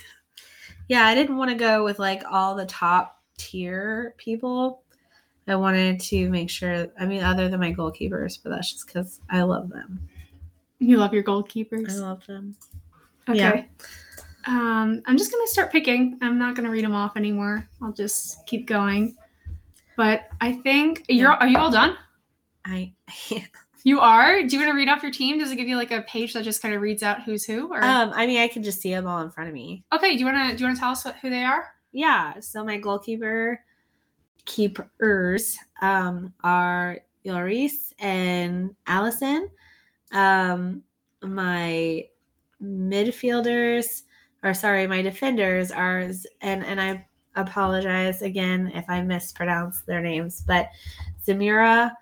Yeah, 0.89 1.07
I 1.07 1.15
didn't 1.15 1.37
want 1.37 1.51
to 1.51 1.57
go 1.57 1.85
with 1.85 1.99
like 1.99 2.23
all 2.31 2.55
the 2.55 2.67
top 2.67 3.23
tier 3.39 4.15
people. 4.19 4.83
I 5.47 5.57
wanted 5.57 6.01
to 6.01 6.31
make 6.31 6.49
sure, 6.49 6.89
I 6.99 7.05
mean, 7.05 7.23
other 7.23 7.49
than 7.49 7.61
my 7.61 7.73
goalkeepers, 7.73 8.39
but 8.43 8.51
that's 8.51 8.73
just 8.73 8.87
because 8.87 9.21
I 9.31 9.43
love 9.43 9.69
them. 9.69 10.09
You 10.79 10.97
love 10.97 11.13
your 11.13 11.23
goalkeepers. 11.23 11.91
I 11.91 11.95
love 12.01 12.27
them. 12.27 12.57
Okay. 13.29 13.39
yeah. 13.39 13.63
Um, 14.47 15.03
I'm 15.07 15.17
just 15.17 15.33
gonna 15.33 15.47
start 15.47 15.73
picking. 15.73 16.19
I'm 16.21 16.39
not 16.39 16.55
gonna 16.55 16.71
read 16.71 16.85
them 16.85 16.95
off 16.95 17.17
anymore. 17.17 17.67
I'll 17.83 17.93
just 17.93 18.47
keep 18.47 18.67
going. 18.67 19.17
But 19.97 20.29
I 20.41 20.53
think 20.53 21.05
you're 21.09 21.31
Yeah. 21.31 21.37
are 21.37 21.49
you 21.49 21.59
all 21.59 21.71
done? 21.71 21.97
I, 22.65 22.93
You 23.85 24.01
are? 24.01 24.43
Do 24.43 24.57
you 24.57 24.59
want 24.59 24.71
to 24.73 24.77
read 24.77 24.89
off 24.89 25.03
your 25.03 25.13
team? 25.13 25.39
Does 25.39 25.53
it 25.53 25.57
give 25.57 25.69
you 25.69 25.77
like 25.77 25.93
a 25.93 26.03
page 26.03 26.33
that 26.33 26.43
just 26.43 26.63
kind 26.63 26.75
of 26.75 26.81
reads 26.81 27.03
out 27.03 27.23
who's 27.23 27.45
who? 27.45 27.71
Or 27.71 27.85
um, 27.85 28.13
I 28.15 28.27
mean, 28.27 28.41
I 28.41 28.49
can 28.49 28.63
just 28.63 28.81
see 28.81 28.91
them 28.91 29.07
all 29.07 29.21
in 29.21 29.31
front 29.31 29.49
of 29.49 29.55
me. 29.55 29.85
okay, 29.93 30.15
do 30.15 30.19
you 30.19 30.25
want 30.25 30.51
to 30.51 30.57
do 30.57 30.63
you 30.63 30.67
want 30.67 30.77
to 30.77 30.81
tell 30.81 30.91
us 30.93 31.05
what, 31.05 31.17
who 31.17 31.29
they 31.29 31.45
are? 31.45 31.71
Yeah. 31.93 32.41
So 32.41 32.65
my 32.65 32.79
goalkeeper 32.79 33.61
keepers 34.47 35.59
um, 35.83 36.33
are 36.43 37.01
Lloris 37.27 37.93
and 37.99 38.75
Alisson. 38.87 39.51
Um, 40.13 40.83
my 41.23 42.07
midfielders, 42.63 44.03
or 44.43 44.55
sorry, 44.55 44.87
my 44.87 45.03
defenders 45.03 45.71
are, 45.71 46.11
and 46.41 46.65
and 46.65 46.81
I 46.81 47.07
apologize 47.37 48.23
again 48.23 48.73
if 48.75 48.85
I 48.89 49.03
mispronounce 49.03 49.83
their 49.83 50.01
names, 50.01 50.43
but 50.47 50.69
Zamira, 51.27 51.93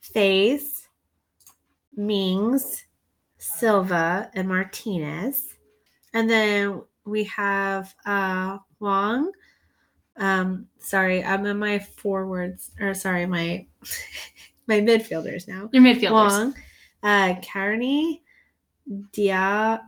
Faze, 0.00 0.87
Mings, 1.98 2.84
Silva, 3.36 4.30
and 4.32 4.48
Martinez. 4.48 5.54
And 6.14 6.30
then 6.30 6.82
we 7.04 7.24
have 7.24 7.94
uh 8.06 8.58
Wong. 8.80 9.32
Um, 10.16 10.66
sorry, 10.78 11.22
I'm 11.22 11.44
in 11.46 11.58
my 11.58 11.78
forwards, 11.78 12.70
or 12.80 12.94
sorry, 12.94 13.26
my 13.26 13.66
my 14.66 14.80
midfielders 14.80 15.46
now. 15.46 15.68
Your 15.72 15.82
midfielders. 15.82 16.12
Wong, 16.12 16.54
uh, 17.02 17.34
Carney, 17.52 18.22
Dia, 19.12 19.82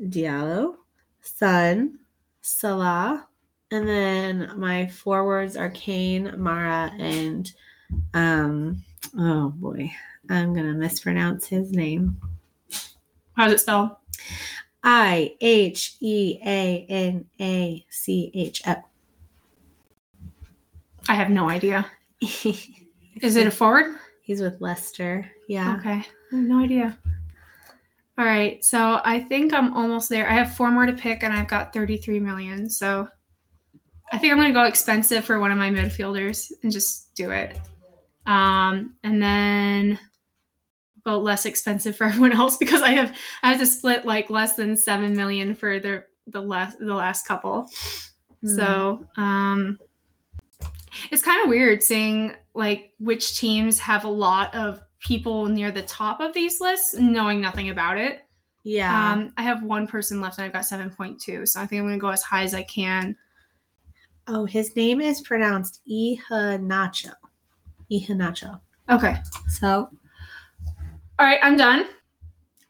Diallo, 0.00 0.76
Son, 1.20 1.98
Salah, 2.40 3.26
and 3.70 3.88
then 3.88 4.52
my 4.56 4.86
forwards 4.86 5.56
are 5.56 5.70
Kane, 5.70 6.32
Mara, 6.36 6.92
and 6.98 7.52
um, 8.14 8.82
oh 9.18 9.50
boy, 9.50 9.90
I'm 10.32 10.54
gonna 10.54 10.74
mispronounce 10.74 11.46
his 11.46 11.72
name. 11.72 12.20
How's 13.36 13.52
it 13.52 13.60
spelled? 13.60 13.90
I 14.82 15.36
H 15.40 15.96
E 16.00 16.38
A 16.44 16.86
N 16.88 17.24
A 17.40 17.84
C 17.90 18.30
H 18.34 18.62
O. 18.66 18.74
I 21.08 21.14
have 21.14 21.30
no 21.30 21.48
idea. 21.48 21.86
Is 22.20 23.36
it 23.36 23.46
a 23.46 23.50
forward? 23.50 23.96
He's 24.22 24.40
with 24.40 24.60
Leicester. 24.60 25.30
Yeah. 25.48 25.76
Okay. 25.76 25.90
I 25.90 26.36
have 26.36 26.44
no 26.44 26.62
idea. 26.62 26.98
All 28.18 28.24
right. 28.24 28.64
So 28.64 29.00
I 29.04 29.20
think 29.20 29.52
I'm 29.52 29.74
almost 29.74 30.08
there. 30.08 30.28
I 30.28 30.34
have 30.34 30.54
four 30.54 30.70
more 30.70 30.86
to 30.86 30.92
pick 30.92 31.22
and 31.22 31.32
I've 31.32 31.48
got 31.48 31.72
33 31.72 32.20
million. 32.20 32.70
So 32.70 33.08
I 34.12 34.18
think 34.18 34.32
I'm 34.32 34.38
going 34.38 34.48
to 34.48 34.54
go 34.54 34.64
expensive 34.64 35.24
for 35.24 35.40
one 35.40 35.50
of 35.50 35.58
my 35.58 35.70
midfielders 35.70 36.52
and 36.62 36.70
just 36.70 37.14
do 37.14 37.30
it. 37.30 37.58
Um, 38.26 38.94
and 39.02 39.20
then 39.20 39.98
go 41.04 41.18
less 41.18 41.46
expensive 41.46 41.96
for 41.96 42.04
everyone 42.08 42.32
else 42.32 42.56
because 42.56 42.82
I 42.82 42.90
have 42.90 43.16
I 43.42 43.50
have 43.50 43.60
to 43.60 43.66
split 43.66 44.04
like 44.06 44.30
less 44.30 44.54
than 44.56 44.76
7 44.76 45.16
million 45.16 45.54
for 45.54 45.78
the 45.78 46.04
the 46.26 46.40
last 46.40 46.78
the 46.78 46.94
last 46.94 47.26
couple. 47.26 47.68
Hmm. 48.42 48.56
So, 48.56 49.06
um 49.16 49.78
it's 51.10 51.22
kind 51.22 51.42
of 51.42 51.48
weird 51.48 51.82
seeing 51.82 52.34
like 52.54 52.92
which 52.98 53.38
teams 53.38 53.78
have 53.78 54.04
a 54.04 54.08
lot 54.10 54.54
of 54.54 54.80
people 55.00 55.46
near 55.46 55.70
the 55.72 55.82
top 55.82 56.20
of 56.20 56.32
these 56.34 56.60
lists 56.60 56.94
knowing 56.94 57.40
nothing 57.40 57.70
about 57.70 57.98
it. 57.98 58.20
yeah. 58.62 59.12
Um 59.12 59.32
I 59.36 59.42
have 59.42 59.62
one 59.64 59.86
person 59.86 60.20
left 60.20 60.38
and 60.38 60.44
I've 60.44 60.52
got 60.52 60.62
7.2, 60.62 61.48
so 61.48 61.60
I 61.60 61.66
think 61.66 61.80
I'm 61.80 61.86
going 61.86 61.98
to 61.98 62.00
go 62.00 62.10
as 62.10 62.22
high 62.22 62.44
as 62.44 62.54
I 62.54 62.62
can. 62.62 63.16
oh, 64.28 64.44
his 64.44 64.76
name 64.76 65.00
is 65.00 65.20
pronounced 65.22 65.80
Iheanacho. 65.90 67.14
Iheanacho. 67.90 68.60
Okay. 68.88 69.16
So 69.48 69.90
All 71.18 71.26
right, 71.26 71.38
I'm 71.42 71.56
done. 71.56 71.86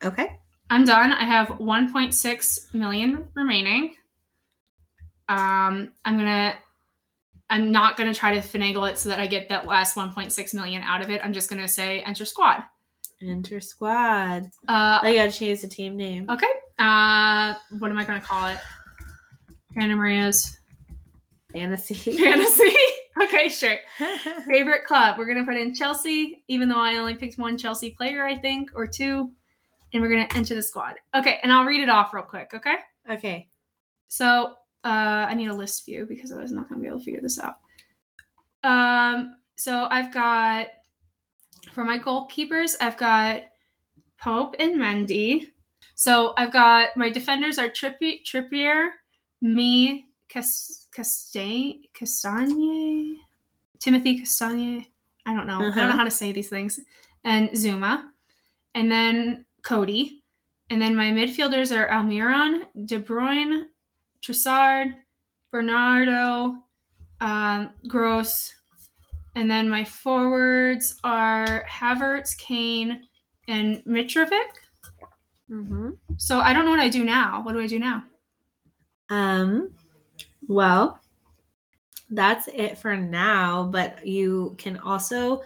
okay. 0.04 0.38
I'm 0.70 0.84
done. 0.86 1.12
I 1.12 1.24
have 1.24 1.48
1.6 1.48 2.74
million 2.74 3.28
remaining. 3.34 3.94
Um, 5.28 5.92
I'm 6.04 6.16
gonna. 6.16 6.54
I'm 7.50 7.70
not 7.70 7.98
gonna 7.98 8.14
try 8.14 8.34
to 8.34 8.40
finagle 8.40 8.90
it 8.90 8.98
so 8.98 9.10
that 9.10 9.18
I 9.20 9.26
get 9.26 9.50
that 9.50 9.66
last 9.66 9.94
1.6 9.96 10.54
million 10.54 10.82
out 10.82 11.02
of 11.02 11.10
it. 11.10 11.20
I'm 11.22 11.34
just 11.34 11.50
gonna 11.50 11.68
say 11.68 12.00
enter 12.00 12.24
squad. 12.24 12.62
Enter 13.22 13.60
squad. 13.60 14.44
Uh, 14.66 14.98
I 15.02 15.14
gotta 15.14 15.30
change 15.30 15.60
the 15.60 15.68
team 15.68 15.96
name. 15.96 16.28
okay. 16.30 16.46
Uh, 16.78 17.54
what 17.78 17.90
am 17.90 17.98
I 17.98 18.04
gonna 18.04 18.20
call 18.22 18.48
it? 18.48 18.58
Anna 19.76 19.94
Maria's 19.96 20.58
Fantasy. 21.52 21.94
fantasy. 21.94 22.74
okay, 23.28 23.48
sure. 23.48 23.76
Favorite 24.46 24.84
club. 24.84 25.18
We're 25.18 25.26
gonna 25.26 25.44
put 25.44 25.56
in 25.56 25.74
Chelsea, 25.74 26.44
even 26.48 26.68
though 26.68 26.80
I 26.80 26.96
only 26.96 27.14
picked 27.14 27.38
one 27.38 27.58
Chelsea 27.58 27.90
player, 27.90 28.24
I 28.24 28.36
think, 28.36 28.70
or 28.74 28.86
two, 28.86 29.30
and 29.92 30.02
we're 30.02 30.10
gonna 30.10 30.28
enter 30.34 30.54
the 30.54 30.62
squad. 30.62 30.94
Okay, 31.14 31.38
and 31.42 31.52
I'll 31.52 31.64
read 31.64 31.82
it 31.82 31.88
off 31.88 32.12
real 32.14 32.24
quick. 32.24 32.52
Okay. 32.54 32.76
okay. 33.10 33.48
So 34.08 34.56
uh, 34.84 35.26
I 35.28 35.34
need 35.34 35.48
a 35.48 35.54
list 35.54 35.86
view 35.86 36.06
because 36.08 36.32
I 36.32 36.36
was 36.36 36.52
not 36.52 36.68
going 36.68 36.80
to 36.80 36.82
be 36.82 36.88
able 36.88 36.98
to 36.98 37.04
figure 37.04 37.20
this 37.20 37.38
out. 37.38 37.56
Um, 38.64 39.36
so 39.56 39.86
I've 39.90 40.12
got 40.12 40.66
for 41.72 41.84
my 41.84 41.98
goalkeepers, 41.98 42.74
I've 42.80 42.96
got 42.96 43.42
Pope 44.18 44.56
and 44.58 44.76
Mendy. 44.76 45.46
So 45.94 46.34
I've 46.36 46.52
got 46.52 46.96
my 46.96 47.10
defenders 47.10 47.58
are 47.58 47.68
Trippi- 47.68 48.24
Trippier, 48.24 48.90
Mee, 49.40 50.06
Cas- 50.32 50.88
Castain, 50.92 51.82
Castagne, 51.94 53.16
Timothy 53.78 54.20
Castagne. 54.20 54.86
I 55.26 55.34
don't 55.34 55.46
know. 55.46 55.58
I 55.58 55.62
don't 55.62 55.70
Uh-huh. 55.70 55.86
know 55.88 55.96
how 55.96 56.04
to 56.04 56.10
say 56.10 56.32
these 56.32 56.48
things. 56.48 56.80
And 57.24 57.50
Zouma, 57.50 58.08
and 58.74 58.90
then 58.90 59.44
Coady, 59.62 60.24
and 60.70 60.80
then 60.80 60.96
my 60.96 61.10
midfielders 61.10 61.70
are 61.76 61.88
Almiron, 61.88 62.66
De 62.86 62.98
Bruyne, 62.98 63.66
Trossard, 64.22 64.94
Bernardo, 65.50 66.56
um, 67.20 67.70
Gross, 67.86 68.52
and 69.34 69.50
then 69.50 69.68
my 69.68 69.84
forwards 69.84 70.98
are 71.04 71.64
Havertz, 71.68 72.36
Kane, 72.36 73.06
and 73.48 73.84
Mitrovic. 73.84 74.50
Mm-hmm. 75.50 75.90
So 76.16 76.40
I 76.40 76.52
don't 76.52 76.64
know 76.64 76.70
what 76.70 76.80
I 76.80 76.88
do 76.88 77.04
now. 77.04 77.42
What 77.42 77.52
do 77.52 77.60
I 77.60 77.66
do 77.66 77.78
now? 77.78 78.04
Um, 79.10 79.74
well, 80.52 81.00
that's 82.10 82.48
it 82.48 82.78
for 82.78 82.96
now, 82.96 83.64
but 83.64 84.06
you 84.06 84.54
can 84.58 84.78
also 84.78 85.42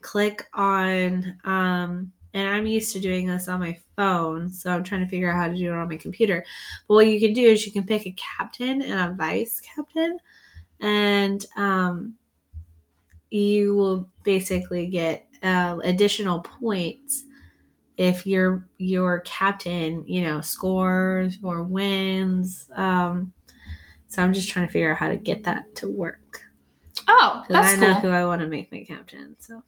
click 0.00 0.46
on 0.52 1.34
um 1.44 2.12
and 2.34 2.48
I'm 2.48 2.66
used 2.66 2.92
to 2.92 3.00
doing 3.00 3.28
this 3.28 3.46
on 3.46 3.60
my 3.60 3.78
phone, 3.96 4.50
so 4.50 4.70
I'm 4.70 4.82
trying 4.82 5.02
to 5.02 5.08
figure 5.08 5.30
out 5.30 5.36
how 5.36 5.48
to 5.48 5.56
do 5.56 5.72
it 5.72 5.76
on 5.76 5.88
my 5.88 5.96
computer. 5.96 6.44
But 6.88 6.94
what 6.94 7.06
you 7.06 7.20
can 7.20 7.32
do 7.32 7.42
is 7.42 7.64
you 7.64 7.70
can 7.70 7.86
pick 7.86 8.06
a 8.06 8.16
captain 8.36 8.82
and 8.82 9.12
a 9.12 9.14
vice 9.14 9.60
captain, 9.60 10.18
and 10.80 11.46
um, 11.56 12.14
you 13.30 13.76
will 13.76 14.08
basically 14.24 14.88
get 14.88 15.28
uh, 15.44 15.78
additional 15.84 16.40
points 16.40 17.24
if 17.96 18.26
your 18.26 18.66
your 18.78 19.20
captain, 19.20 20.04
you 20.06 20.22
know, 20.22 20.40
scores 20.40 21.38
or 21.42 21.62
wins. 21.62 22.68
Um, 22.74 23.32
so 24.14 24.22
I'm 24.22 24.32
just 24.32 24.48
trying 24.48 24.66
to 24.66 24.72
figure 24.72 24.92
out 24.92 24.98
how 24.98 25.08
to 25.08 25.16
get 25.16 25.44
that 25.44 25.74
to 25.76 25.88
work. 25.88 26.42
Oh, 27.08 27.44
that's 27.48 27.76
I 27.76 27.76
know 27.76 27.92
cool. 27.94 28.02
who 28.02 28.08
I 28.10 28.24
want 28.24 28.40
to 28.40 28.46
make 28.46 28.70
my 28.72 28.84
captain. 28.84 29.36
So 29.38 29.62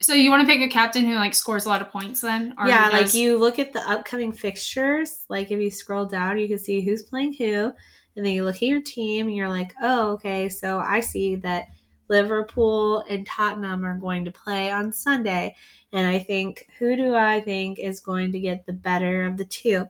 So 0.00 0.14
you 0.14 0.30
want 0.30 0.46
to 0.46 0.46
pick 0.46 0.60
a 0.60 0.72
captain 0.72 1.04
who 1.04 1.14
like 1.14 1.34
scores 1.34 1.66
a 1.66 1.68
lot 1.68 1.80
of 1.82 1.90
points 1.90 2.20
then? 2.20 2.54
Or 2.58 2.66
yeah, 2.66 2.88
like 2.88 3.14
you 3.14 3.38
look 3.38 3.58
at 3.58 3.72
the 3.72 3.88
upcoming 3.88 4.32
fixtures. 4.32 5.24
Like 5.28 5.50
if 5.50 5.60
you 5.60 5.70
scroll 5.70 6.04
down, 6.06 6.38
you 6.38 6.48
can 6.48 6.58
see 6.58 6.80
who's 6.80 7.02
playing 7.02 7.34
who, 7.34 7.72
and 8.16 8.24
then 8.24 8.32
you 8.32 8.44
look 8.44 8.56
at 8.56 8.62
your 8.62 8.82
team, 8.82 9.28
and 9.28 9.36
you're 9.36 9.48
like, 9.48 9.72
oh, 9.82 10.12
okay. 10.12 10.48
So 10.48 10.78
I 10.78 11.00
see 11.00 11.36
that 11.36 11.68
Liverpool 12.08 13.04
and 13.08 13.26
Tottenham 13.26 13.84
are 13.84 13.98
going 13.98 14.24
to 14.24 14.32
play 14.32 14.70
on 14.70 14.92
Sunday, 14.92 15.54
and 15.92 16.06
I 16.06 16.18
think 16.18 16.66
who 16.78 16.96
do 16.96 17.14
I 17.14 17.40
think 17.40 17.78
is 17.78 18.00
going 18.00 18.32
to 18.32 18.40
get 18.40 18.66
the 18.66 18.72
better 18.72 19.24
of 19.24 19.36
the 19.36 19.44
two? 19.44 19.86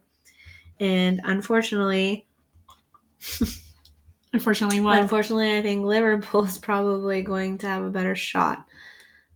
And 0.81 1.21
unfortunately, 1.25 2.27
Unfortunately, 4.35 4.81
what? 4.81 4.99
Unfortunately, 4.99 5.57
I 5.57 5.63
think 5.63 5.85
Liverpool 5.85 6.45
is 6.45 6.59
probably 6.71 7.23
going 7.23 7.57
to 7.59 7.69
have 7.69 7.85
a 7.85 7.91
better 7.91 8.17
shot. 8.17 8.67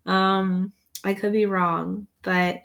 Um, 0.06 0.72
I 1.04 1.14
could 1.14 1.32
be 1.32 1.46
wrong, 1.46 2.08
but 2.22 2.62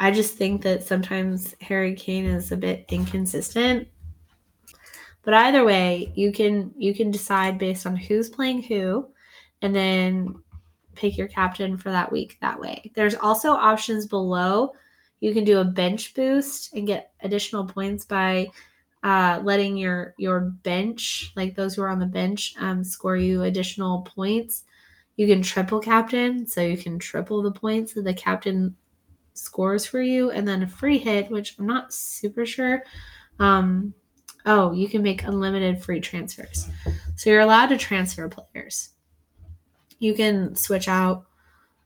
I 0.00 0.10
just 0.10 0.36
think 0.36 0.62
that 0.62 0.82
sometimes 0.82 1.54
Harry 1.60 1.94
Kane 1.94 2.24
is 2.24 2.50
a 2.50 2.56
bit 2.56 2.86
inconsistent. 2.88 3.86
But 5.22 5.34
either 5.34 5.64
way, 5.64 6.12
you 6.16 6.32
can 6.32 6.72
you 6.76 6.92
can 6.92 7.12
decide 7.12 7.56
based 7.56 7.86
on 7.86 7.94
who's 7.94 8.28
playing 8.28 8.64
who, 8.64 9.06
and 9.62 9.72
then 9.72 10.34
pick 10.96 11.16
your 11.16 11.28
captain 11.28 11.76
for 11.76 11.92
that 11.92 12.10
week 12.10 12.36
that 12.40 12.58
way. 12.58 12.90
There's 12.96 13.14
also 13.14 13.52
options 13.52 14.06
below. 14.06 14.72
You 15.20 15.32
can 15.34 15.44
do 15.44 15.60
a 15.60 15.64
bench 15.64 16.14
boost 16.14 16.74
and 16.74 16.84
get 16.84 17.12
additional 17.22 17.64
points 17.64 18.04
by 18.04 18.48
uh, 19.02 19.40
letting 19.42 19.76
your 19.76 20.14
your 20.18 20.40
bench, 20.40 21.32
like 21.36 21.54
those 21.54 21.74
who 21.74 21.82
are 21.82 21.88
on 21.88 21.98
the 21.98 22.06
bench, 22.06 22.54
um, 22.58 22.84
score 22.84 23.16
you 23.16 23.42
additional 23.42 24.02
points. 24.02 24.64
You 25.16 25.26
can 25.26 25.42
triple 25.42 25.80
captain, 25.80 26.46
so 26.46 26.60
you 26.60 26.76
can 26.76 26.98
triple 26.98 27.42
the 27.42 27.52
points 27.52 27.94
that 27.94 28.04
the 28.04 28.14
captain 28.14 28.76
scores 29.34 29.86
for 29.86 30.00
you, 30.00 30.30
and 30.30 30.46
then 30.46 30.62
a 30.62 30.68
free 30.68 30.98
hit, 30.98 31.30
which 31.30 31.56
I'm 31.58 31.66
not 31.66 31.92
super 31.92 32.46
sure. 32.46 32.82
Um, 33.38 33.94
oh, 34.46 34.72
you 34.72 34.88
can 34.88 35.02
make 35.02 35.24
unlimited 35.24 35.82
free 35.82 36.00
transfers, 36.00 36.68
so 37.16 37.30
you're 37.30 37.40
allowed 37.40 37.68
to 37.68 37.76
transfer 37.76 38.28
players. 38.28 38.90
You 39.98 40.14
can 40.14 40.56
switch 40.56 40.88
out 40.88 41.26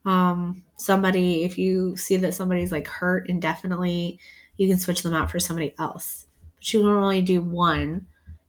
Um, 0.06 0.62
somebody, 0.76 1.44
if 1.44 1.56
you 1.56 1.96
see 1.96 2.18
that 2.18 2.34
somebody's 2.34 2.70
like 2.70 2.86
hurt 2.86 3.30
indefinitely, 3.30 4.18
you 4.58 4.68
can 4.68 4.78
switch 4.78 5.02
them 5.02 5.14
out 5.14 5.30
for 5.30 5.40
somebody 5.40 5.74
else. 5.78 6.26
You 6.72 6.80
can 6.80 6.88
only 6.88 7.22
do 7.22 7.42
one 7.42 8.06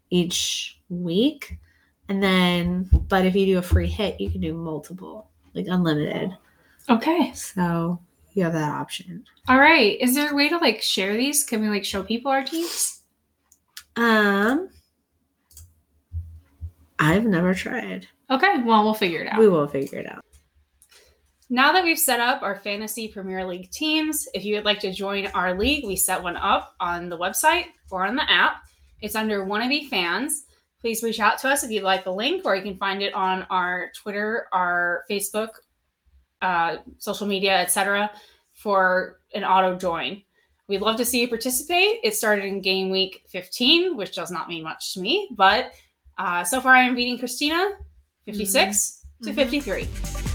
each 0.10 0.80
week. 0.89 1.58
And 2.08 2.21
then, 2.21 2.89
but 3.08 3.25
if 3.25 3.36
you 3.36 3.45
do 3.45 3.58
a 3.58 3.63
free 3.63 3.88
hit, 3.88 4.21
you 4.21 4.30
can 4.30 4.41
do 4.41 4.54
multiple, 4.54 5.30
like 5.54 5.67
unlimited. 5.67 6.36
Okay. 6.89 7.32
So 7.34 7.99
you 8.34 8.43
have 8.43 8.54
that 8.54 8.71
option. 8.71 9.23
All 9.47 9.60
right. 9.60 9.99
Is 9.99 10.13
there 10.13 10.32
a 10.32 10.36
way 10.36 10.49
to 10.49 10.58
like 10.58 10.82
share 10.82 11.15
these? 11.15 11.43
Can 11.43 11.62
we 11.62 11.69
like 11.69 11.86
show 11.86 12.04
people 12.04 12.32
our 12.32 12.43
teams? 12.43 13.01
Um, 13.95 14.69
I've 16.99 17.25
never 17.25 17.54
tried. 17.54 18.08
Okay. 18.30 18.62
Well, 18.63 18.84
we'll 18.84 18.93
figure 18.93 19.21
it 19.21 19.28
out. 19.28 19.39
We 19.39 19.47
will 19.47 19.67
figure 19.67 19.99
it 19.99 20.12
out. 20.12 20.24
Now 21.56 21.72
that 21.72 21.86
we've 21.86 21.98
set 21.98 22.20
up 22.20 22.41
our 22.41 22.58
fantasy 22.58 23.08
Premier 23.08 23.46
League 23.46 23.72
teams, 23.72 24.28
if 24.34 24.44
you 24.44 24.56
would 24.56 24.65
like 24.65 24.82
to 24.82 24.91
join 24.91 25.28
our 25.28 25.58
league, 25.58 25.86
we 25.86 25.96
set 25.96 26.22
one 26.22 26.36
up 26.36 26.76
on 26.82 27.08
the 27.08 27.18
website 27.18 27.68
or 27.89 28.06
on 28.06 28.18
the 28.18 28.30
app. 28.30 28.58
It's 29.00 29.15
under 29.15 29.46
Wannabe 29.46 29.88
Fans. 29.88 30.44
Please 30.82 31.02
reach 31.02 31.22
out 31.22 31.38
to 31.39 31.48
us 31.50 31.63
if 31.63 31.72
you'd 31.72 31.84
like 31.84 32.04
the 32.04 32.12
link, 32.12 32.44
or 32.44 32.58
you 32.58 32.62
can 32.62 32.76
find 32.76 33.02
it 33.02 33.13
on 33.13 33.44
our 33.50 33.89
Twitter, 33.96 34.48
our 34.52 35.06
Facebook, 35.10 35.48
uh, 36.41 36.76
social 36.98 37.26
media, 37.26 37.58
etc., 37.62 38.12
for 38.52 39.22
an 39.34 39.46
auto 39.46 39.78
join. 39.78 40.24
We'd 40.68 40.82
love 40.82 40.98
to 40.98 41.06
see 41.06 41.22
you 41.22 41.30
participate. 41.30 42.02
It 42.04 42.15
started 42.18 42.44
in 42.44 42.60
game 42.60 42.89
week 42.89 43.22
15, 43.30 43.96
which 43.96 44.13
does 44.13 44.30
not 44.30 44.50
mean 44.50 44.62
much 44.62 44.94
to 44.96 45.00
me, 45.00 45.30
but 45.32 45.72
uh, 46.18 46.44
so 46.44 46.60
far 46.60 46.74
I 46.74 46.84
am 46.84 46.96
beating 46.96 47.18
Christina 47.18 47.78
56 48.26 49.06
to 49.24 49.30
Mhm. 49.32 49.36
53. 49.36 50.35